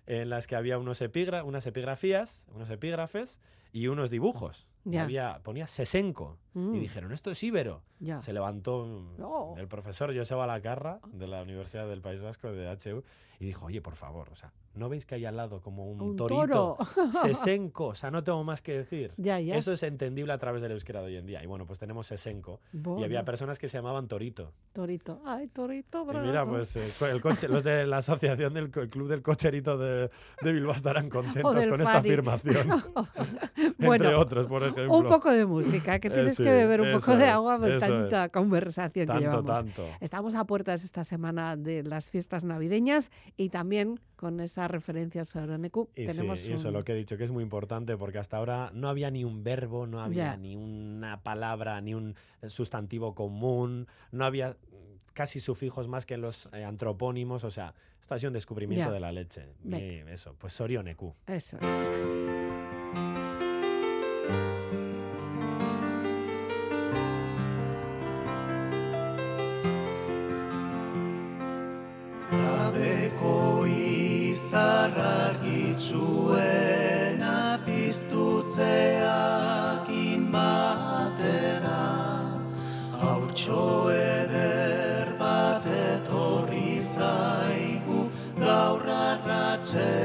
[0.08, 3.40] en las que había unos epigra unas epigrafías, unos epígrafes
[3.76, 4.68] y unos dibujos.
[4.86, 4.98] Y.
[4.98, 6.38] Había, ponía Sesenco.
[6.54, 7.82] Mm, Y dijeron, esto es íbero.
[8.22, 8.86] Se levantó
[9.22, 9.56] Oh.
[9.58, 13.04] el profesor Joseba Lacarra de la Universidad del País Vasco de HU
[13.40, 16.00] y dijo, oye, por favor, o sea, ¿no veis que hay al lado como un,
[16.00, 16.38] Un torito?
[16.46, 16.78] toro.
[17.22, 19.12] Sesenco, o sea, no tengo más que decir.
[19.58, 21.44] Eso es entendible a través del euskera de hoy en día.
[21.44, 22.60] Y bueno, pues tenemos Sesenco.
[22.74, 24.54] Y había personas que se llamaban Torito.
[24.72, 25.22] Torito.
[25.26, 26.26] Ay, Torito, Y bravo.
[26.28, 30.10] mira, pues eh, el coche, los de la asociación del club del cocherito de,
[30.42, 32.68] de Bilbao estarán contentos con esta afirmación.
[33.78, 34.98] bueno, entre otros, por ejemplo.
[34.98, 37.76] un poco de música, que Eh, tienes sí, que beber un poco de agua de
[37.78, 37.92] eso es.
[37.92, 39.54] tanta conversación que tanto, llevamos.
[39.54, 39.86] tanto.
[40.00, 45.28] Estamos a puertas esta semana de las fiestas navideñas y también con esa referencia al
[45.28, 47.98] Soronecu Y, tenemos sí, y eso un- lo que he dicho, que es muy importante
[47.98, 50.38] porque hasta ahora no había ni un verbo, no había Ya.
[50.38, 52.16] ni una palabra, ni un
[52.48, 54.56] sustantivo común, no había
[55.14, 58.92] casi sufijos más que los eh, antropónimos, o sea, esto ha sido un descubrimiento Ya.
[58.94, 59.48] de la leche.
[59.64, 59.74] Y
[60.12, 61.16] eso, pues Sorioneku.
[61.28, 63.25] Eso es.
[72.66, 73.38] Abeko
[73.72, 81.84] izar argi itxuena piztutzeak inbatera.
[83.02, 88.02] Haurtxo eder bat etorri zaigu
[88.40, 90.05] gaur arratxean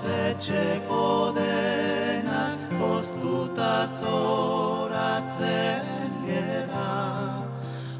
[0.00, 5.84] ezkero zetxeko denak postuta zoratzen
[6.26, 6.92] gera.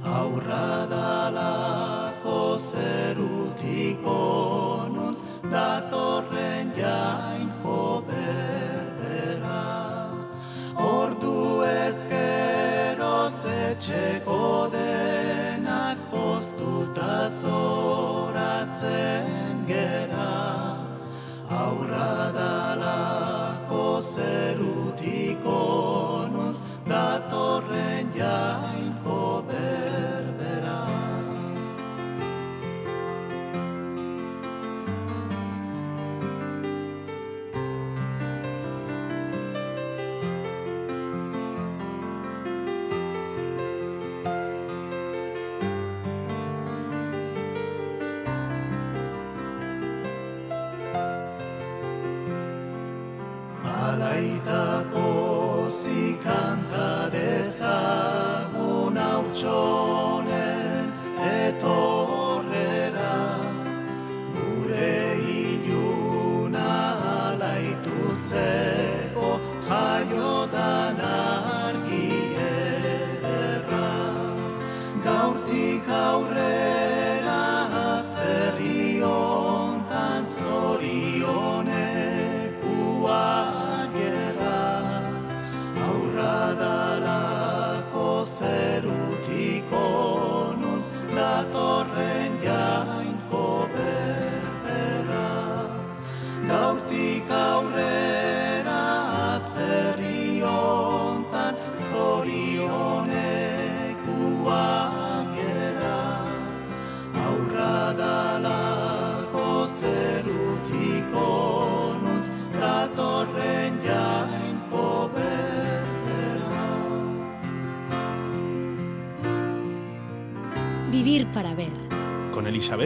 [0.04, 4.20] Aurra dalako zerutiko
[4.94, 9.64] nuntz datorren jainko berbera
[10.74, 19.26] ordu ezkero zetxeko denak postuta zoratzen
[19.66, 20.39] gera
[22.00, 24.79] badalako zeru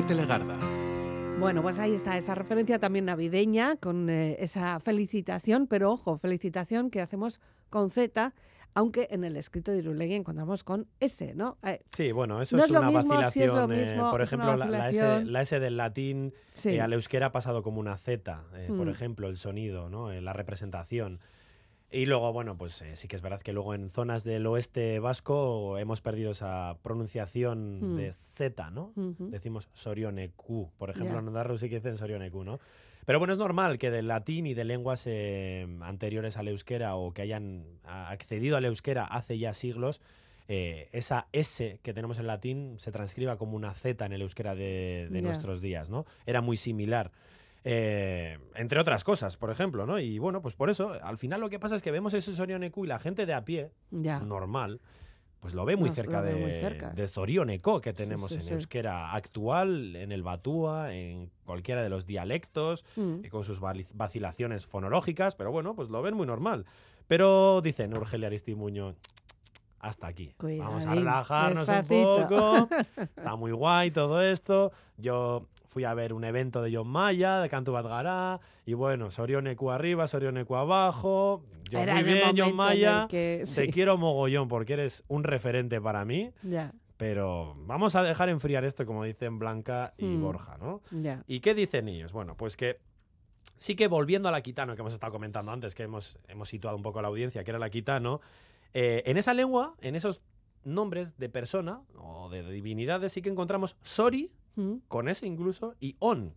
[0.08, 0.56] Elizabeth Legarda.
[1.38, 6.90] Bueno, pues ahí está esa referencia también navideña con eh, esa felicitación, pero ojo, felicitación
[6.90, 7.40] que hacemos
[7.70, 8.32] con Z,
[8.74, 11.58] aunque en el escrito de Irulegui encontramos con S, ¿no?
[11.62, 13.72] Eh, Sí, bueno, eso No es, una mismo, sí es lo vacilación.
[13.72, 15.32] eh, por ejemplo, la, la S, vacilación.
[15.32, 16.68] la S del latín Sí.
[16.70, 18.90] eh, al euskera ha pasado como una Z, por Mm.
[18.90, 20.12] ejemplo, el sonido, ¿no?
[20.12, 21.20] La representación.
[21.94, 24.98] Y luego, bueno, pues eh, sí que es verdad que luego en zonas del oeste
[24.98, 27.96] vasco hemos perdido esa pronunciación Mm.
[27.96, 28.92] de Z, ¿no?
[28.96, 29.30] ujú.
[29.30, 30.70] Decimos Sorioneku.
[30.76, 31.18] Por ejemplo, Ya.
[31.20, 32.58] en Navarro sí que dicen Sorioneku, ¿no?
[33.06, 37.12] Pero bueno, es normal que del latín y de lenguas eh, anteriores al euskera o
[37.12, 40.00] que hayan accedido al euskera hace ya siglos,
[40.48, 44.54] eh, esa S que tenemos en latín se transcriba como una Z en el euskera
[44.56, 46.06] de, de nuestros días, ¿no?
[46.26, 47.12] Era muy similar.
[47.64, 49.98] Eh, entre otras cosas, por ejemplo, ¿no?
[49.98, 52.84] Y bueno, pues por eso, al final lo que pasa es que vemos ese Sorioneku
[52.84, 54.20] y la gente de a pie, Ya.
[54.20, 54.80] normal,
[55.40, 56.90] pues lo ve muy Nos- cerca, de, muy cerca.
[56.90, 57.06] de
[57.80, 58.52] que tenemos sí, en sí.
[58.52, 63.24] euskera actual, en el batúa, en cualquiera de los dialectos, Mm.
[63.24, 66.64] y con sus vacilaciones fonológicas, pero bueno, pues lo ven muy normal.
[67.08, 68.94] Pero dicen Urgelia Aristimuño,
[69.80, 70.34] hasta aquí.
[70.38, 72.16] Vamos a relajarnos despacito.
[72.16, 72.68] un poco.
[73.16, 74.72] Está muy guay todo esto.
[74.96, 79.72] Yo fui a ver un evento de John Maya, de Cantu Batgará, y bueno, Sorioneku
[79.72, 81.42] arriba, Sorioneku abajo.
[81.68, 83.08] Yo Era muy bien, John Maya.
[83.10, 83.72] que- Te sí.
[83.72, 88.86] quiero mogollón porque eres un referente para mí, Ya, pero vamos a dejar enfriar esto,
[88.86, 90.22] como dicen Blanca y Mm.
[90.22, 90.80] Borja, ¿no?
[90.92, 91.24] ya.
[91.26, 92.12] ¿Y qué dicen ellos?
[92.12, 92.78] Bueno, pues que
[93.58, 96.76] sí que volviendo a la Aquitano, que hemos estado comentando antes, que hemos, hemos situado
[96.76, 98.20] un poco a la audiencia, que era la Aquitano,
[98.74, 100.20] eh, en esa lengua, en esos
[100.62, 105.96] nombres de persona o de divinidades, sí que encontramos Sori, Mm, con S incluso, y
[105.98, 106.34] On.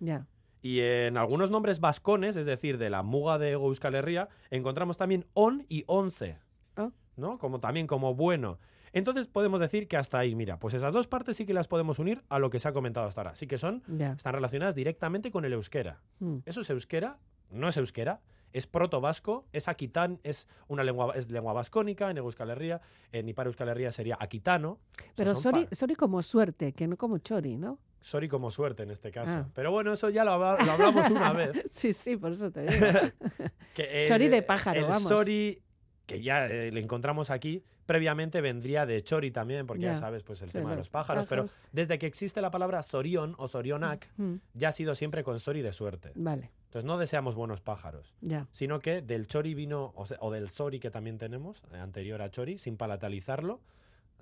[0.00, 0.26] Ya.
[0.62, 5.26] Y en algunos nombres vascones, es decir, de la muga de Euskal Herria, encontramos también
[5.34, 6.38] on y once,
[6.76, 6.90] Ah.
[7.16, 7.38] ¿no?
[7.38, 8.58] Como también como bueno.
[8.92, 11.98] Entonces podemos decir que hasta ahí, mira, pues esas dos partes sí que las podemos
[11.98, 13.34] unir a lo que se ha comentado hasta ahora.
[13.34, 16.00] Sí que son, están relacionadas directamente con el euskera.
[16.18, 17.18] Mm, Eso es euskera,
[17.50, 18.20] no es euskera,
[18.52, 22.80] es proto-vasco, es aquitán, es una lengua, es lengua vascónica en Euskal Herria,
[23.12, 24.70] en Ipar Euskal Herria sería aquitano.
[24.70, 27.78] O sea, Pero sorry como suerte, que no como chori, ¿no?
[28.00, 29.32] sorry como suerte en este caso.
[29.38, 29.48] Ah.
[29.52, 31.50] Pero bueno, eso ya lo, habla- lo hablamos una vez.
[31.72, 32.86] Sí, sí, por eso te digo.
[33.74, 35.02] Que el- Chori de pájaro, el vamos.
[35.02, 35.60] Sorry
[36.06, 39.98] que ya eh, le encontramos aquí, previamente vendría de chori también, porque ya, Ya.
[39.98, 43.34] sabes, pues el Sí, tema de los pájaros, pero desde que existe la palabra sorión
[43.38, 46.12] o sorionac, Mm, ya ha sido siempre con sori de suerte.
[46.16, 48.48] Vale, Entonces no deseamos buenos pájaros, ya.
[48.52, 52.30] sino que del chori vino, o, o del sori que también tenemos, eh, anterior a
[52.30, 53.60] chori, sin palatalizarlo,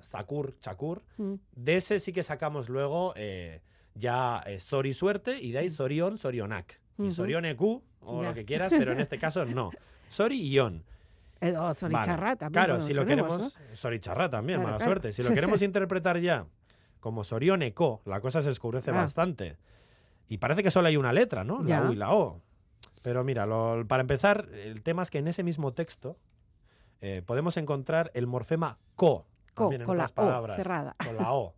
[0.00, 3.60] sakur, chakur, Mm, de ese sí que sacamos luego eh,
[3.94, 6.80] ya eh, sori suerte y de ahí sorión, sorionac.
[6.98, 7.12] Y Ujú.
[7.12, 8.28] sorioneku, o Ya.
[8.28, 9.70] lo que quieras, pero en este caso no.
[10.10, 10.76] Sori y on.
[10.76, 10.82] Eh,
[11.40, 12.64] o Soricharra también.
[12.64, 13.78] Claro, si lo tenemos, queremos.
[13.78, 14.90] Soricharra también, Claro, mala claro.
[14.92, 15.12] suerte.
[15.12, 16.46] Si lo queremos interpretar ya
[17.00, 18.94] como sorioneco, la cosa se oscurece Ah.
[18.94, 19.56] bastante.
[20.28, 21.62] Y parece que solo hay una letra, ¿no?
[21.64, 21.80] Ya.
[21.80, 22.40] La U y la O.
[23.02, 26.16] Pero mira, lo- para empezar, el tema es que en ese mismo texto
[27.02, 29.26] eh, podemos encontrar el morfema co.
[29.52, 30.96] Co, también en con la otras O palabras, cerrada.
[31.04, 31.54] Con la O.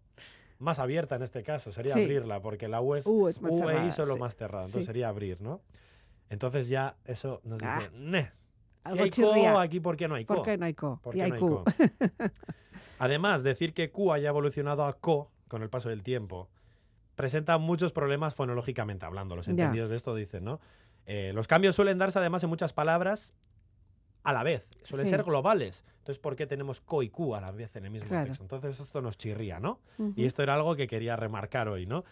[0.58, 2.02] Más abierta en este caso, sería Sí.
[2.02, 4.20] abrirla, porque la U es U es más U e I solo sí.
[4.20, 4.86] más cerrada, entonces Sí.
[4.86, 5.60] sería abrir, ¿no?
[6.30, 7.88] Entonces ya eso nos dice, Ah,
[8.88, 9.52] "Neh, si hay chirría.
[9.52, 10.34] co, aquí ¿por qué no hay co?
[10.36, 11.00] ¿Por qué no hay co?
[11.02, 11.64] ¿Por y qué hay no hay co?
[12.98, 16.48] Además, decir que Q haya evolucionado a co con el paso del tiempo
[17.14, 19.36] presenta muchos problemas fonológicamente hablando.
[19.36, 19.52] Los Ya.
[19.52, 20.60] entendidos de esto dicen, ¿no?
[21.06, 23.34] Eh, los cambios suelen darse además en muchas palabras
[24.22, 25.10] a la vez, suelen Sí.
[25.10, 25.84] ser globales.
[25.98, 28.26] Entonces, ¿por qué tenemos co y Q a la vez en el mismo Claro.
[28.26, 28.42] texto?
[28.42, 29.80] Entonces, esto nos chirría, ¿no?
[30.16, 32.04] Y esto era algo que quería remarcar hoy, ¿no?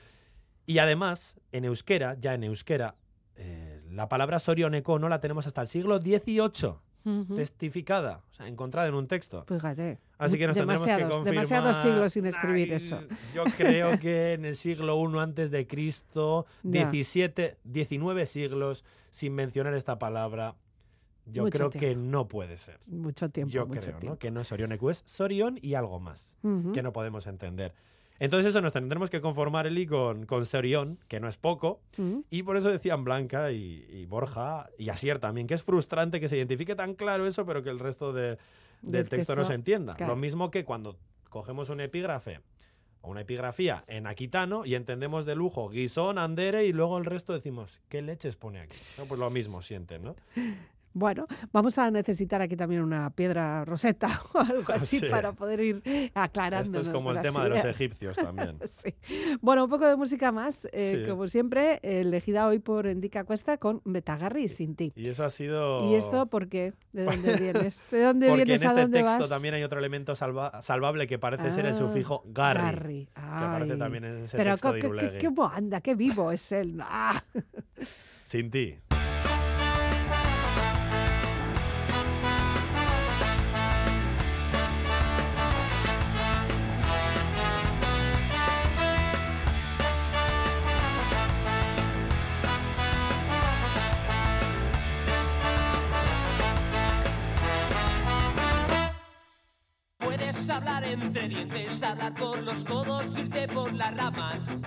[0.67, 2.95] Y además, en euskera, ya en euskera,
[3.95, 6.75] la palabra sorioneco no la tenemos hasta el siglo XVIII
[7.07, 7.37] Ujú.
[7.37, 9.45] testificada, o sea, encontrada en un texto.
[9.47, 9.99] Fíjate.
[10.17, 11.47] Así que nos tendremos que demasiados, confirmar.
[11.47, 13.01] demasiados siglos sin escribir Ay, eso.
[13.35, 16.85] Yo creo que en el siglo I antes de Cristo, Ya.
[16.91, 20.57] 17, 19 siglos sin mencionar esta palabra,
[21.27, 22.05] yo Mucho creo que tiempo.
[22.11, 22.79] no puede ser.
[22.89, 23.53] Mucho tiempo.
[23.53, 24.01] yo mucho creo, ¿no?
[24.01, 24.19] tiempo.
[24.19, 26.73] Que no es Sorioneku, es Sorión y algo más, Ujú.
[26.73, 27.75] que no podemos entender.
[28.21, 32.25] Entonces eso nos tendremos que conformar, Eli, con, con Sorión, que no es poco, Ujú.
[32.31, 36.29] y por eso decían Blanca y, y Borja y Asier también, que es frustrante que
[36.29, 38.39] se identifique tan claro eso, pero que el resto de-
[38.83, 39.95] del Del texto, no texto, se entienda.
[39.95, 40.13] claro.
[40.15, 40.97] Lo mismo que cuando
[41.29, 42.41] cogemos un epígrafe
[43.01, 47.33] o una epigrafía en aquitano y entendemos de lujo guisón, andere y luego el resto
[47.33, 48.77] decimos, ¿qué leches pone aquí?
[48.99, 50.17] No, pues lo mismo sienten, ¿no?
[50.97, 55.07] Bueno, vamos a necesitar aquí también una piedra roseta o algo así Sí.
[55.11, 55.83] para poder ir
[56.15, 56.79] aclarando.
[56.79, 58.59] Esto es como el tema de los egipcios también.
[58.71, 58.95] Sí.
[59.41, 61.11] Bueno, un poco de música más, eh, Sí.
[61.11, 64.93] como siempre, elegida hoy por Endica Cuesta con Betagarri y Sin ti.
[64.95, 65.91] Y eso ha sido...
[65.91, 66.73] ¿Y esto por qué?
[66.93, 67.83] ¿De dónde vienes?
[67.91, 68.63] ¿De dónde Porque en vienes?
[68.65, 69.29] ¿A este dónde texto vas?
[69.29, 73.07] también hay otro elemento salva- salvable que parece ser el Ah, sufijo garri, Garri.
[73.15, 76.53] que aparece también en ese Pero texto de qué, qué, qué anda, qué vivo es
[76.53, 76.79] él.
[76.81, 77.23] Ah.
[78.25, 78.77] Sin ti.
[100.35, 104.63] Puedes hablar entre dientes, hablar por los codos, irte por las ramas.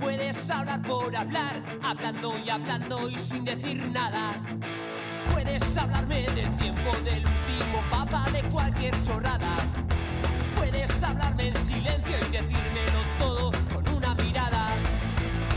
[0.00, 4.34] Puedes hablar por hablar, hablando y hablando y sin decir nada.
[5.30, 9.56] Puedes hablarme del tiempo del último papa de cualquier chorrada.
[10.56, 14.70] Puedes hablarme en silencio y decírmelo todo con una mirada.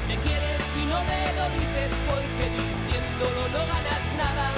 [0.07, 4.48] Me quieres y no me lo dices porque diciéndolo no ganas nada.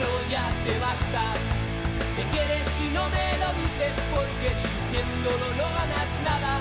[0.00, 1.34] Eso ya te basta.
[2.16, 6.60] Me quieres y no me lo dices porque diciéndolo no ganas nada.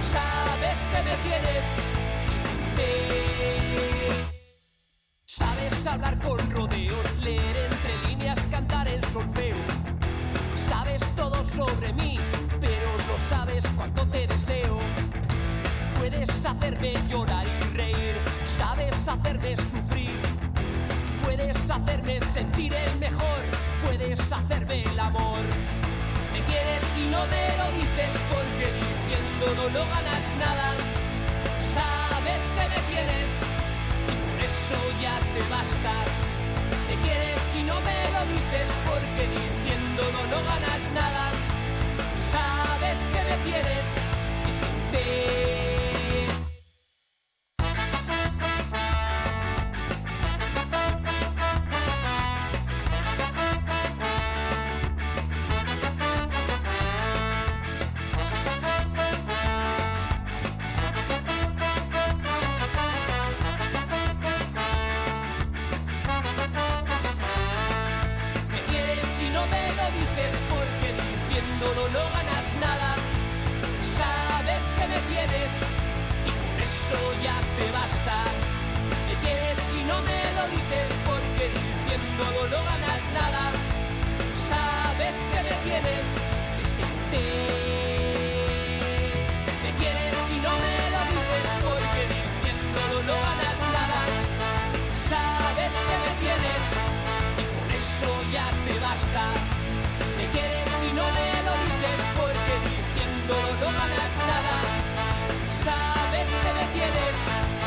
[0.00, 1.64] Sabes que me tienes
[2.32, 2.92] y sin ti.
[5.24, 9.56] Sabes hablar con rodeos, leer entre líneas, cantar en solfeo.
[10.56, 12.18] Sabes todo sobre mí,
[12.60, 14.78] pero no sabes cuánto te deseo.
[15.98, 20.41] Puedes hacerme llorar y reír, sabes hacerme sufrir.
[21.42, 23.42] Puedes hacerme sentir el mejor,
[23.84, 25.42] puedes hacerme el amor.
[26.32, 30.76] Me quieres y no me lo dices porque diciéndolo no ganas nada.
[31.74, 33.30] Sabes que me tienes
[34.06, 35.94] y por eso ya te basta.
[36.88, 41.32] Me quieres y no me lo dices porque diciéndolo no ganas nada.
[42.30, 43.86] Sabes que me tienes
[44.46, 45.71] y sin ti.
[85.82, 86.06] tienes
[86.56, 87.22] presente.
[89.62, 94.00] Me quieres y no me lo dices porque diciéndolo no ganas nada.
[95.08, 96.62] Sabes que me tienes
[97.38, 99.24] y con eso ya te basta.
[100.16, 104.56] Me quieres y no me lo dices porque diciéndolo no ganas nada.
[105.64, 107.16] Sabes que me tienes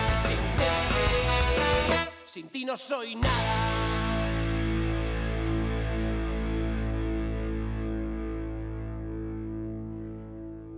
[0.08, 0.68] presente.
[2.26, 3.65] Sin ti no soy nada.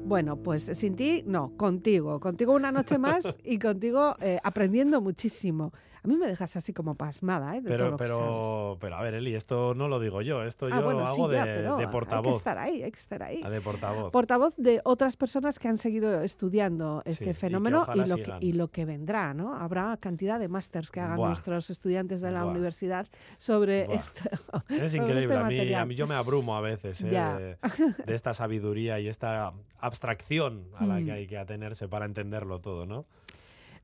[0.08, 2.22] Bueno, pues sin ti, no, contigo.
[2.22, 5.74] Contigo una noche más y contigo eh, aprendiendo muchísimo.
[6.04, 7.62] A mí me dejas así como pasmada, ¿eh?
[7.62, 10.44] De pero, todo lo pero, que pero a ver, Eli, esto no lo digo yo,
[10.44, 12.38] esto Ah, yo bueno, lo sí, hago ya, de, de Hay que portavoz.
[12.38, 13.42] estar ahí, hay que estar ahí.
[13.44, 14.12] Ah, de portavoz.
[14.12, 18.68] Portavoz de otras personas que han seguido estudiando este fenómeno y, lo que, y lo
[18.70, 19.56] que vendrá, ¿no?
[19.56, 21.28] Habrá cantidad de másters que hagan Buah.
[21.30, 22.52] nuestros estudiantes de la Buah.
[22.52, 23.96] universidad sobre Buah.
[23.98, 24.30] esto.
[24.70, 27.08] Es sobre increíble, este a, mí, a yo me abrumo a veces ¿eh?
[27.08, 27.58] De,
[28.06, 31.06] de esta sabiduría y esta abstracción a la Mm.
[31.06, 33.06] que hay que atenerse para entenderlo todo, ¿no?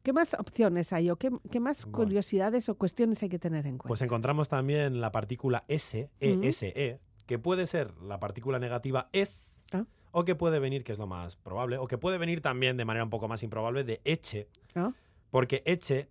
[0.04, 1.98] ¿Qué más opciones hay o qué, qué más Bueno.
[1.98, 3.88] curiosidades o cuestiones hay que tener en cuenta?
[3.88, 6.44] Pues encontramos también la partícula S, Mm.
[6.44, 9.40] ESE, que puede ser la partícula negativa es,
[9.72, 9.86] Ah.
[10.12, 12.84] o que puede venir, que es lo más probable, o que puede venir también de
[12.84, 14.92] manera un poco más improbable de eche, Ah.
[15.32, 16.10] porque eche,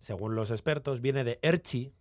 [0.00, 1.92] según los expertos, viene de erchi,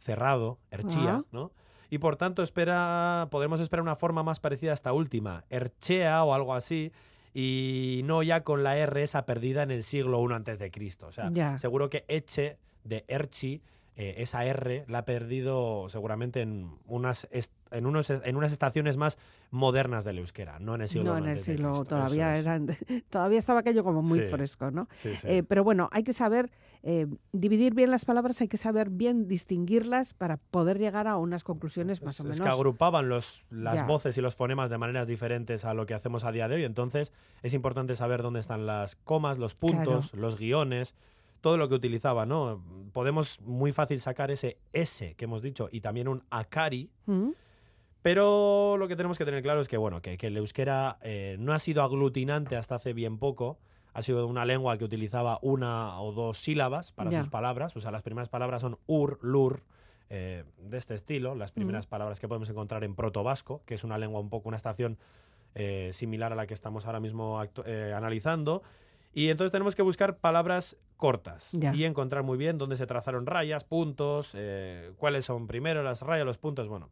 [0.00, 1.24] cerrado, erchía, Ah.
[1.30, 1.52] ¿no?
[1.90, 6.34] Y por tanto espera, podremos esperar una forma más parecida a esta última, erchea o
[6.34, 6.90] algo así,
[7.34, 11.06] y no ya con la R esa perdida en el siglo I antes de Cristo.
[11.08, 11.58] O sea, Ya.
[11.58, 13.62] seguro que eche de erchi,
[13.96, 18.96] eh, esa R la ha perdido seguramente en unas, est- en, unos, en unas estaciones
[18.96, 19.18] más
[19.50, 21.84] modernas del euskera, no en el siglo no, en el siglo Cristo.
[21.86, 22.46] todavía es.
[22.46, 22.66] eran,
[23.10, 24.26] todavía estaba aquello como muy Sí.
[24.28, 24.88] fresco, ¿no?
[24.94, 25.26] Sí, sí.
[25.28, 26.50] Eh, pero bueno, hay que saber
[26.84, 31.44] eh, dividir bien las palabras, hay que saber bien distinguirlas para poder llegar a unas
[31.44, 32.38] conclusiones más o menos.
[32.38, 33.86] es que agrupaban los, las Ya.
[33.86, 36.64] voces y los fonemas de maneras diferentes a lo que hacemos a día de hoy.
[36.64, 37.12] Entonces
[37.42, 40.94] es importante saber dónde están las comas, los puntos, los guiones,
[41.40, 42.62] todo lo que utilizaba, ¿no?
[42.92, 47.30] Podemos muy fácil sacar ese S que hemos dicho y también un akari, ¿Mm?
[48.02, 51.36] Pero lo que tenemos que tener claro es que, bueno, que, que el euskera eh,
[51.38, 53.58] no ha sido aglutinante hasta hace bien poco.
[53.94, 57.18] Ha sido una lengua que utilizaba una o dos sílabas para Ya.
[57.18, 57.76] sus palabras.
[57.76, 59.62] O sea, las primeras palabras son ur, lur,
[60.10, 61.34] eh, de este estilo.
[61.34, 64.56] Las primeras palabras que podemos encontrar en protovasco, que es una lengua un poco, una
[64.56, 64.98] estación
[65.54, 68.62] eh, similar a la que estamos ahora mismo analizando.
[69.14, 71.74] Y entonces tenemos que buscar palabras cortas Ya.
[71.74, 74.34] y encontrar muy bien dónde se trazaron rayas, puntos,
[74.96, 76.68] cuáles son primero las rayas, los puntos.
[76.68, 76.88] Bueno,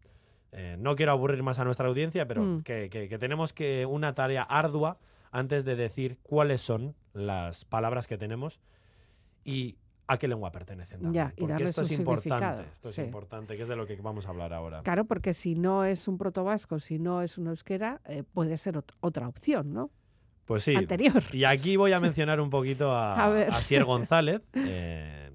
[0.52, 2.62] eh, no quiero aburrir más a nuestra audiencia, pero Mm.
[2.62, 4.98] que, que- que tenemos que una tarea ardua
[5.32, 8.60] antes de decir cuáles son las palabras que tenemos
[9.44, 9.76] y
[10.08, 11.00] a qué lengua pertenecen.
[11.02, 13.00] también, Ya, y porque esto es importante, esto sí.
[13.00, 14.82] es importante, que es de lo que vamos a hablar ahora.
[14.82, 18.74] Claro, porque si no es un protovasco, si no es un euskera, eh, puede ser
[18.74, 19.90] ot- otra opción, ¿no?
[20.46, 20.74] Pues sí.
[20.74, 21.22] Anterior.
[21.32, 23.14] Y aquí voy a mencionar un poquito a,
[23.58, 25.30] a Sier González, eh,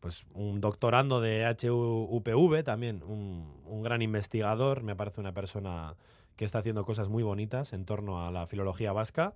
[0.00, 5.94] pues un doctorando de HUPV, también un, un gran investigador, me parece una persona
[6.36, 9.34] que está haciendo cosas muy bonitas en torno a la filología vasca.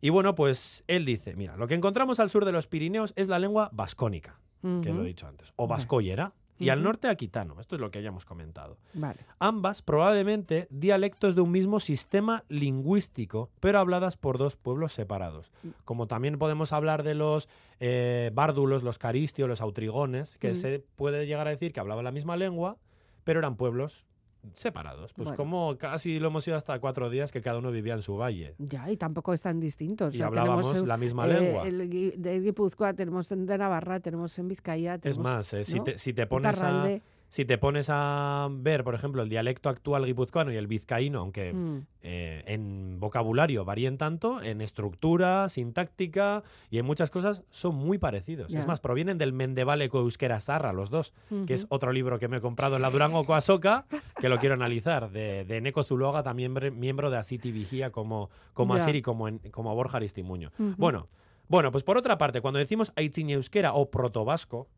[0.00, 3.28] Y bueno, pues él dice, mira, lo que encontramos al sur de los Pirineos es
[3.28, 7.74] la lengua vascónica, que lo he dicho antes, o vascoyera, y al norte aquitano, esto
[7.74, 8.78] es lo que hayamos comentado.
[8.94, 9.20] Vale.
[9.38, 15.50] Ambas probablemente dialectos de un mismo sistema lingüístico, pero habladas por dos pueblos separados.
[15.62, 15.68] Mm.
[15.84, 17.48] Como también podemos hablar de los
[17.80, 22.12] eh, bárdulos, los caristios, los autrigones, que se puede llegar a decir que hablaban la
[22.12, 22.76] misma lengua,
[23.24, 24.04] pero eran pueblos
[24.54, 25.12] separados.
[25.14, 25.36] Pues Bueno.
[25.36, 28.54] como casi lo hemos ido hasta cuatro días que cada uno vivía en su valle.
[28.58, 30.14] Ya, y tampoco están distintos.
[30.14, 31.66] Y O sea, hablábamos tenemos, eh, la misma eh, lengua.
[31.66, 34.94] el gui- de Guipúzcoa, tenemos en- de Navarra, tenemos en Vizcaya.
[34.96, 36.88] Es tenemos, más, eh, si, te, si te pones a.
[37.32, 41.54] si te pones a ver, por ejemplo, el dialecto actual guipuzcoano y el vizcaíno, aunque
[41.54, 47.96] Mm, eh, en vocabulario varían tanto, en estructura, sintáctica y en muchas cosas son muy
[47.96, 48.52] parecidos.
[48.58, 51.14] Es más, provienen del Mendevale Euskera Sarra, los dos,
[51.46, 53.86] que es otro libro que me he comprado en la Durango Coasoca,
[54.20, 58.76] que lo quiero analizar, de, de Neko Zuloaga, también miembro de Asiti Vigía, como, como
[58.76, 58.82] Ya.
[58.82, 60.50] Asir y como, en- como Borja Aristimuño.
[60.76, 61.08] Bueno,
[61.48, 64.68] bueno, pues por otra parte, cuando decimos Aitzin Euskera o protovasco,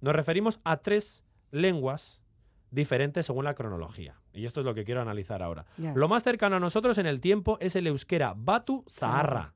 [0.00, 2.20] nos referimos a tres lenguas
[2.70, 4.20] diferentes según la cronología.
[4.32, 5.66] Y esto es lo que quiero analizar ahora.
[5.94, 9.54] Lo más cercano a nosotros en el tiempo es el euskera Batu Zaharra.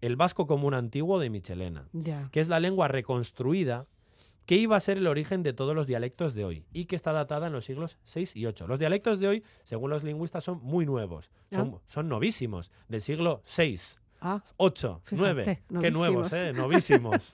[0.00, 1.88] El vasco común antiguo de Michelena,
[2.30, 3.86] que es la lengua reconstruida
[4.46, 7.12] que iba a ser el origen de todos los dialectos de hoy y que está
[7.12, 8.66] datada en los siglos 6 y 8.
[8.66, 13.42] Los dialectos de hoy, según los lingüistas, son muy nuevos, son, son novísimos, del siglo
[13.44, 14.00] 6.
[14.20, 15.80] Ah, 8, Fíjate, 9.
[15.80, 16.32] Qué nuevos, novísimos.
[16.32, 16.52] ¿eh?
[16.54, 17.30] Novísimos.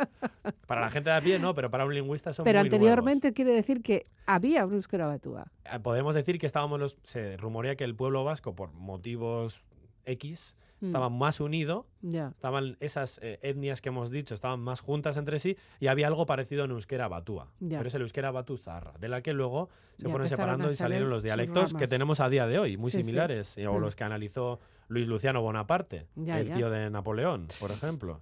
[0.67, 3.33] para la gente de a pie, no, pero para un lingüista son pero muy anteriormente
[3.33, 5.47] quiere decir que había un euskera batúa.
[5.65, 6.99] Eh, Podemos decir que estábamos los.
[7.03, 9.65] Se rumorea que el pueblo vasco, por motivos
[10.05, 11.87] X, Mm, estaba más unido.
[12.03, 12.29] Ya.
[12.29, 16.27] Estaban esas eh, etnias que hemos dicho, estaban más juntas entre sí y había algo
[16.27, 17.49] parecido en euskera batúa.
[17.61, 20.75] Pero es el euskera batú zarra, de la que luego se Ya fueron separando y
[20.75, 23.81] salieron los dialectos que tenemos a día de hoy, muy Sí, similares, y- o Mm.
[23.81, 26.55] los que analizó Luis Luciano Bonaparte, Ya, el ya.
[26.57, 28.21] tío de Napoleón, por ejemplo.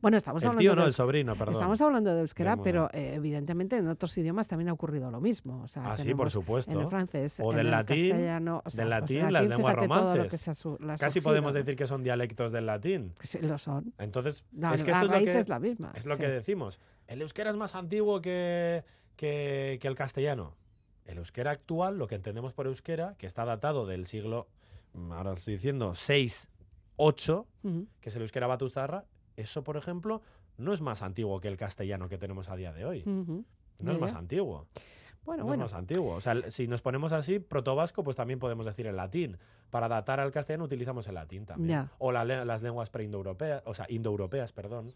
[0.00, 1.54] Bueno, estamos el hablando tío de, el sobrino, perdón.
[1.54, 5.62] Estamos hablando de euskera, pero eh, evidentemente en otros idiomas también ha ocurrido lo mismo.
[5.62, 6.70] O sea, Ah, sí, por supuesto.
[6.72, 9.74] En el francés, O en del el latín, castellano, o sea, del latín, las lenguas
[9.76, 10.30] romances.
[10.40, 11.58] Casi surgido, podemos ¿no?
[11.58, 13.14] decir que son dialectos del latín.
[13.20, 13.92] Sí, lo son.
[13.98, 15.92] Entonces, La, es que la esto es lo raíz que, es la misma.
[15.94, 16.20] es lo sí.
[16.22, 16.80] que decimos.
[17.06, 18.84] El euskera es más antiguo que,
[19.16, 20.54] que, que el castellano.
[21.06, 24.46] El euskera actual, lo que entendemos por euskera, que está datado del siglo,
[24.94, 26.48] mm, ahora estoy diciendo, 6,
[26.96, 27.86] 8, Ujú.
[28.00, 29.04] que es el euskera batuzarra,
[29.40, 30.22] eso, por ejemplo,
[30.56, 33.02] no es más antiguo que el castellano que tenemos a día de hoy.
[33.04, 34.66] No es más antiguo.
[35.24, 35.64] Bueno, no bueno.
[35.64, 36.14] es más antiguo.
[36.14, 39.38] O sea, si nos ponemos así, protovasco, pues también podemos decir el latín.
[39.70, 41.68] Para datar al castellano utilizamos el latín también.
[41.70, 41.92] Ya.
[41.98, 44.92] O la las lenguas preindoeuropeas, o sea, indoeuropeas, perdón.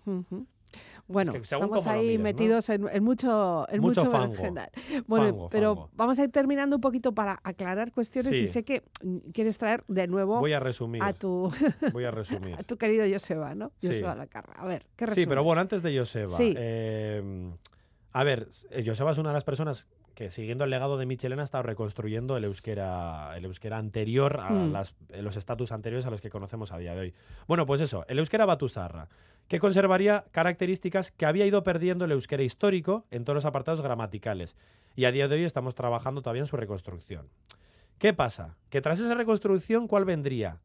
[1.07, 2.25] Bueno, que estamos ahí mires, ¿no?
[2.25, 4.35] metidos en, en mucho, en Mucho mucho, fango.
[5.07, 5.91] Bueno, Fango, pero fango.
[5.95, 8.53] vamos a ir terminando un poquito para aclarar cuestiones y Sí.
[8.53, 8.83] sé que
[9.33, 11.03] quieres traer de nuevo Voy a resumir.
[11.03, 11.49] a tu,
[11.93, 12.57] Voy a resumir.
[12.59, 13.71] a tu querido Joseba, ¿no?
[13.79, 13.89] Sí.
[13.89, 14.55] Joseba Lacarra.
[14.55, 15.29] A ver, ¿qué Sí, resumes?
[15.29, 16.37] pero bueno, antes de Joseba.
[16.37, 16.55] Sí.
[16.57, 17.53] eh,
[18.13, 21.43] a ver, eh, Joseba es una de las personas que, siguiendo el legado de Michelena,
[21.43, 24.73] ha estado reconstruyendo el euskera, el euskera anterior a Mm.
[24.73, 27.15] las- los estatus anteriores a los que conocemos a día de hoy.
[27.49, 29.09] Bueno, pues eso, el euskera batusarra,
[29.49, 34.57] que conservaría características que había ido perdiendo el euskera histórico en todos los apartados gramaticales.
[34.97, 37.29] Y a día de hoy estamos trabajando todavía en su reconstrucción.
[37.99, 38.57] ¿Qué pasa?
[38.71, 40.61] Que tras esa reconstrucción, ¿cuál vendría?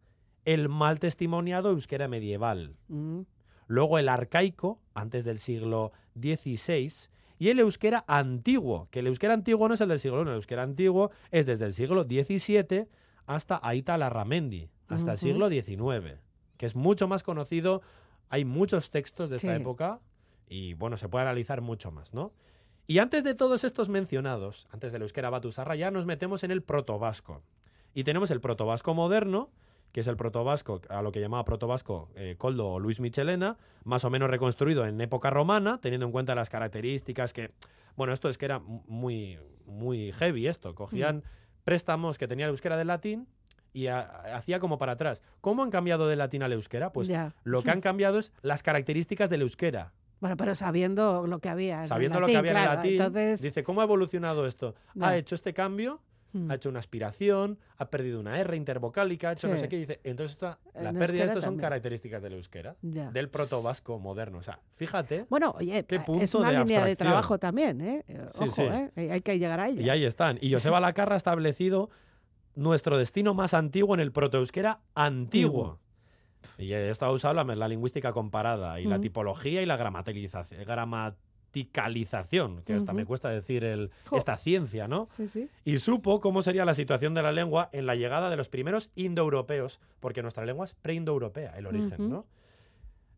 [0.45, 3.21] El mal testimoniado euskera medieval Mm,
[3.67, 7.09] luego el arcaico, antes del siglo XVI,
[7.39, 10.35] y el euskera antiguo, que el euskera antiguo no es el del siglo I, el
[10.35, 12.87] euskera antiguo es desde el siglo XVII
[13.25, 16.19] hasta Aita Larramendi, hasta el siglo XIX,
[16.57, 17.81] que es mucho más conocido,
[18.29, 19.61] hay muchos textos de esta Sí.
[19.61, 19.99] época
[20.47, 22.33] y bueno, se puede analizar mucho más, ¿no?
[22.87, 26.63] Y antes de todos estos mencionados, antes del euskera batusarra, ya nos metemos en el
[26.63, 27.43] protovasco.
[27.93, 29.51] Y tenemos el protovasco moderno,
[29.91, 34.03] que es el protovasco, a lo que llamaba protovasco eh, Coldo o Luis Michelena, más
[34.05, 37.51] o menos reconstruido en época romana, teniendo en cuenta las características que,
[37.95, 41.23] bueno, esto es que era muy, muy heavy esto, cogían
[41.63, 43.27] préstamos que tenía el euskera del latín
[43.73, 44.01] y ha-
[44.35, 45.21] hacía como para atrás.
[45.41, 46.91] ¿Cómo han cambiado del latín al euskera?
[46.91, 47.33] Pues ya.
[47.43, 49.93] lo que han cambiado es las características del euskera.
[50.19, 51.75] Bueno, pero sabiendo lo que había.
[51.75, 54.45] en el Sabiendo lo que había en claro, el latín, Entonces, dice, ¿cómo ha evolucionado
[54.47, 54.75] esto?
[54.99, 56.01] Ha hecho este cambio,
[56.33, 59.61] mm, ha hecho una aspiración, ha perdido una R intervocálica, ha hecho no Sí.
[59.61, 59.77] sé qué.
[59.77, 63.11] Dice, entonces esta- En la euskera pérdida de esto son características del euskera, ya.
[63.11, 64.37] del protovasco moderno.
[64.39, 68.03] O sea, fíjate, Bueno, oye, ¿Qué eh, es una de línea de trabajo también, ¿eh?
[68.07, 68.63] Eh, Sí, Ojo, sí.
[68.63, 68.91] ¿eh?
[68.95, 69.81] Eh, Hay que llegar a ella.
[69.81, 70.37] y ahí están.
[70.41, 71.89] Y Joseba Lacarra ha establecido
[72.55, 75.79] nuestro destino más antiguo en el protoeuskera antiguo.
[76.57, 80.61] Y esto ha usado la, la lingüística comparada y la tipología y la gramatilización,
[82.65, 85.05] que hasta me cuesta decir el, esta ciencia, ¿no?
[85.07, 85.49] Sí, sí.
[85.65, 88.89] y supo cómo sería la situación de la lengua en la llegada de los primeros
[88.95, 92.09] indoeuropeos, porque nuestra lengua es preindoeuropea, el origen.
[92.09, 92.25] ¿no?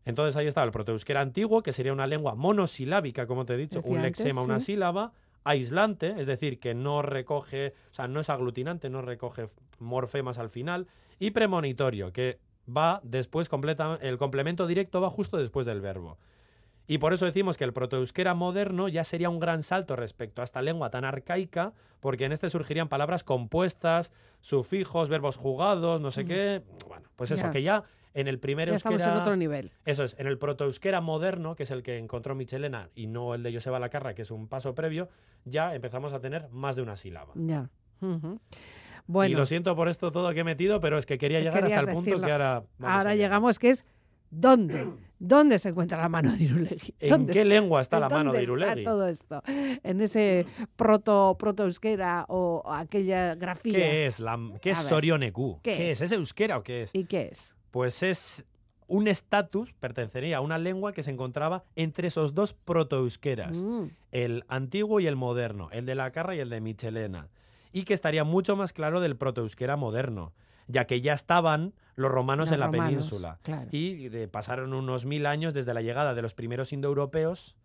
[0.04, 3.78] Entonces ahí está el protoeuskera antiguo, que sería una lengua monosilábica, como te he dicho,
[3.78, 4.66] Decía un antes, lexema, una sí.
[4.66, 5.12] sílaba,
[5.44, 10.50] aislante, es decir, que no recoge, o sea, no es aglutinante, no recoge morfemas al
[10.50, 10.86] final,
[11.18, 12.38] y premonitorio, que
[12.74, 16.18] va después completa, el complemento directo va justo después del verbo.
[16.86, 20.44] Y por eso decimos que el protoeuskera moderno ya sería un gran salto respecto a
[20.44, 26.22] esta lengua tan arcaica, porque en este surgirían palabras compuestas, sufijos, verbos jugados, no sé
[26.22, 26.28] Ujú.
[26.28, 26.62] qué.
[26.88, 27.50] Bueno, pues eso, Ya.
[27.50, 29.70] que ya en el primer Ya estamos en otro nivel.
[29.86, 33.42] Eso es, en el protoeuskera moderno, que es el que encontró Michelena y no el
[33.42, 35.08] de Joseba Lacarra, que es un paso previo,
[35.44, 37.32] ya empezamos a tener más de una sílaba.
[37.36, 37.70] Ya.
[38.00, 38.40] Ujú.
[38.52, 41.64] Y Bueno, lo siento por esto todo que he metido, pero es que quería llegar
[41.64, 42.26] hasta el punto decirlo.
[42.26, 42.64] que ahora...
[42.78, 43.84] vamos ahora llegamos que es
[44.32, 44.88] ¿dónde?
[45.20, 46.94] ¿Dónde se encuentra la mano de Irulegui?
[46.98, 47.54] ¿En ¿Dónde qué está?
[47.54, 48.84] lengua está la ¿En mano de está Irulegui?
[48.84, 49.40] todo esto?
[49.46, 53.74] En ese proto, proto euskera o aquella grafía.
[53.74, 55.60] ¿Qué es, la, qué es Sorioneku?
[55.62, 56.00] ¿qué ¿Qué, es?
[56.00, 56.10] es?
[56.10, 56.94] ¿Es euskera o qué es?
[56.94, 57.54] ¿Y qué es?
[57.70, 58.44] Pues es
[58.88, 64.44] un estatus, pertenecería a una lengua que se encontraba entre esos dos protoeuskeras, Mm, el
[64.48, 67.28] antiguo y el moderno, el de la Carra y el de Michelena,
[67.72, 70.32] y que estaría mucho más claro del protoeuskera moderno,
[70.66, 73.38] ya que ya estaban los romanos los en la romanos, península.
[73.42, 73.68] claro.
[73.70, 77.56] Y de- pasaron unos mil años desde la llegada de los primeros indoeuropeos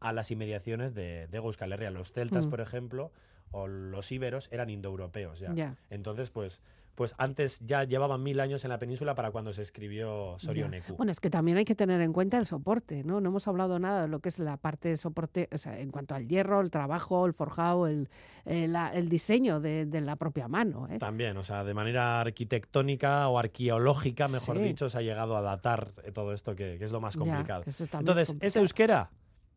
[0.00, 1.90] a las inmediaciones de, de Euskal Herria.
[1.90, 2.50] Los celtas, Mm.
[2.50, 3.12] por ejemplo,
[3.50, 5.76] o los íberos eran indoeuropeos ya.
[5.90, 6.60] Entonces, pues,
[6.94, 10.34] pues antes ya llevaban mil años en la península para cuando se escribió.
[10.38, 10.96] Sorioneku.
[10.96, 13.20] Bueno, es que también hay que tener en cuenta el soporte, ¿no?
[13.20, 15.90] No hemos hablado nada de lo que es la parte de soporte, o sea, en
[15.90, 18.08] cuanto al hierro, el trabajo, el forjado, el,
[18.46, 20.98] el, la- el diseño de, de la propia mano, ¿eh?
[20.98, 24.62] También, o sea, de manera arquitectónica o arqueológica, mejor Sí.
[24.62, 27.62] dicho, se ha llegado a datar eh, todo esto que, que es lo más complicado.
[27.66, 28.60] es Entonces, ¿es complicado.
[28.62, 29.10] euskera?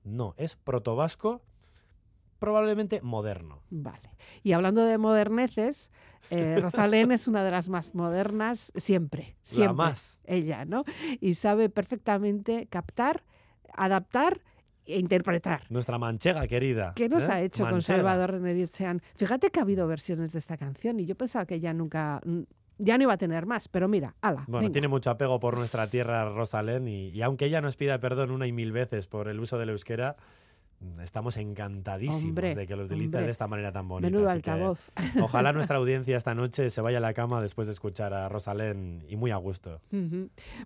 [0.04, 1.42] No, es protovasco
[2.40, 3.62] probablemente moderno.
[3.70, 4.16] Vale.
[4.44, 5.92] Y hablando de moderneces,
[6.30, 9.68] eh, Rosalén es una de las más modernas siempre, siempre.
[9.68, 10.20] La más.
[10.26, 10.86] Ella, ¿no?
[11.20, 13.24] Y sabe perfectamente captar,
[13.74, 14.42] adaptar
[14.86, 15.64] e interpretar.
[15.70, 16.94] Nuestra manchega querida.
[16.96, 17.32] ¿Qué nos ¿eh?
[17.32, 18.68] ha hecho con Salvador René
[19.16, 22.22] Fíjate que ha habido versiones de esta canción y yo pensaba que ya nunca
[22.82, 24.46] ya no iba a tener más, pero mira, ala.
[24.48, 28.32] Bueno, tiene mucho apego por nuestra tierra Rosalén y, y, aunque ella nos pida perdón
[28.32, 30.16] una y mil veces por el uso del euskera,
[31.04, 34.10] Estamos encantadísimos de que lo utilices de esta manera tan bonita.
[34.10, 34.92] Menudo altavoz.
[35.22, 39.04] Ojalá nuestra audiencia esta noche se vaya a la cama después de escuchar a Rosalén
[39.10, 39.82] y muy a gusto.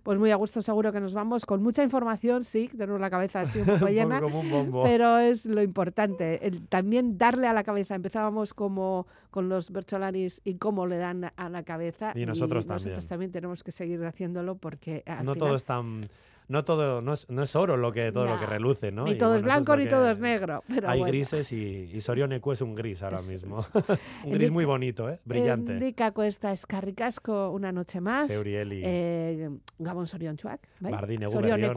[0.02, 3.40] Pues muy a gusto seguro que nos vamos con mucha información, sí, tenemos la cabeza
[3.40, 4.84] así un poco llena, como un bombo.
[4.84, 7.94] pero es lo importante, también darle a la cabeza.
[7.94, 12.12] Empezábamos como con los Bercholanis y cómo le dan a la cabeza.
[12.14, 12.74] Y nosotros también.
[12.74, 16.02] Nosotros también tenemos que seguir haciéndolo porque no todo es tan
[16.48, 19.04] no todo no es, no es oro lo que todo lo que reluce, ¿no?
[19.04, 20.62] Ni todo es blanco ni todo es negro.
[20.86, 23.64] hay grises y, y Sorioneku es un gris ahora mismo.
[24.24, 25.20] un gris muy bonito, ¿eh?
[25.24, 25.72] Brillante.
[25.74, 28.26] Indica cuesta escarricasco una noche más.
[28.26, 28.82] Seurieli.
[28.84, 30.92] Eh, Gabon Soriontxuak, bai?
[30.92, 31.70] Bardin egu berrion.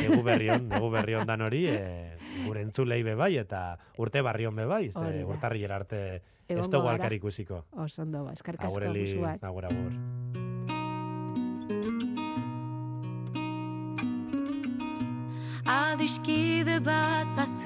[0.00, 2.16] Egu berrion, egu berrion dan hori, eh,
[2.46, 7.64] gure entzulei bebai eta urte barrion bebai, ze urtarri arte ez dugu alkar ikusiko.
[7.72, 8.80] Osondo, eskarkasko.
[9.40, 9.92] Agur, agur.
[15.66, 17.64] Adiskide bat bazen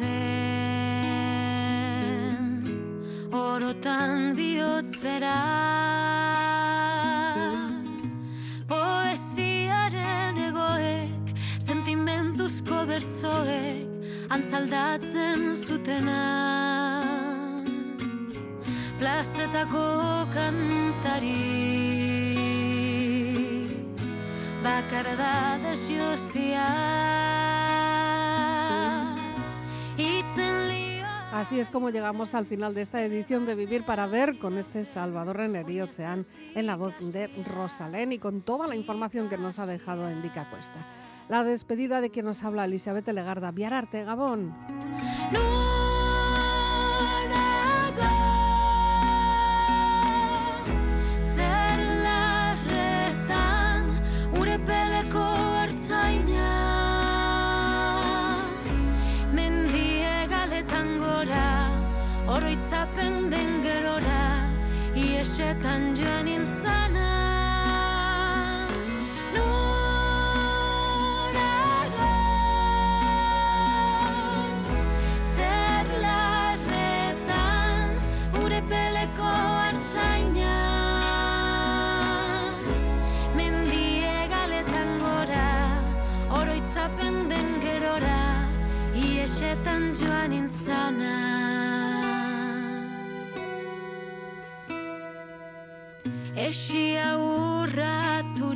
[3.32, 5.38] orotan bihotz bera.
[8.70, 11.26] Poesiaren egoek
[11.58, 13.88] sentimentuzko bertzoek
[14.30, 16.22] antzaldatzen zutena.
[18.98, 19.86] Plazetako
[20.34, 21.38] kantari
[24.62, 25.58] bakar da
[31.38, 34.82] Así es como llegamos al final de esta edición de Vivir para Ver con este
[34.82, 36.26] Salvador Renerí Oceán
[36.56, 40.20] en la voz de Rosalén y con toda la información que nos ha dejado en
[40.20, 40.84] Dica Cuesta.
[41.28, 44.52] La despedida de quien nos habla Elizabeth Legarda, Viararte, Gabón.
[65.38, 66.27] 些感觉
[96.48, 98.48] esia urraturik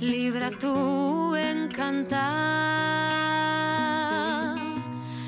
[0.00, 2.28] libratuen kanta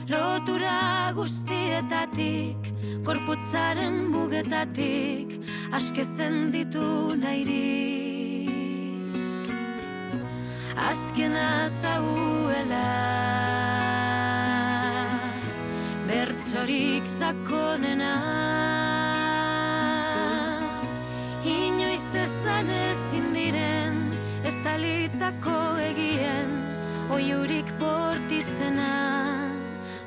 [0.09, 2.73] lotura guztietatik
[3.05, 5.29] korputzaren mugetatik
[5.77, 6.89] askezen ditu
[7.21, 7.69] nairi
[10.89, 12.93] azken atzauela
[16.09, 18.15] bertzorik zakonena
[25.19, 26.51] talitako egien
[27.11, 28.91] oiurik bortitzena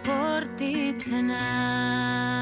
[0.05, 2.40] bortitzena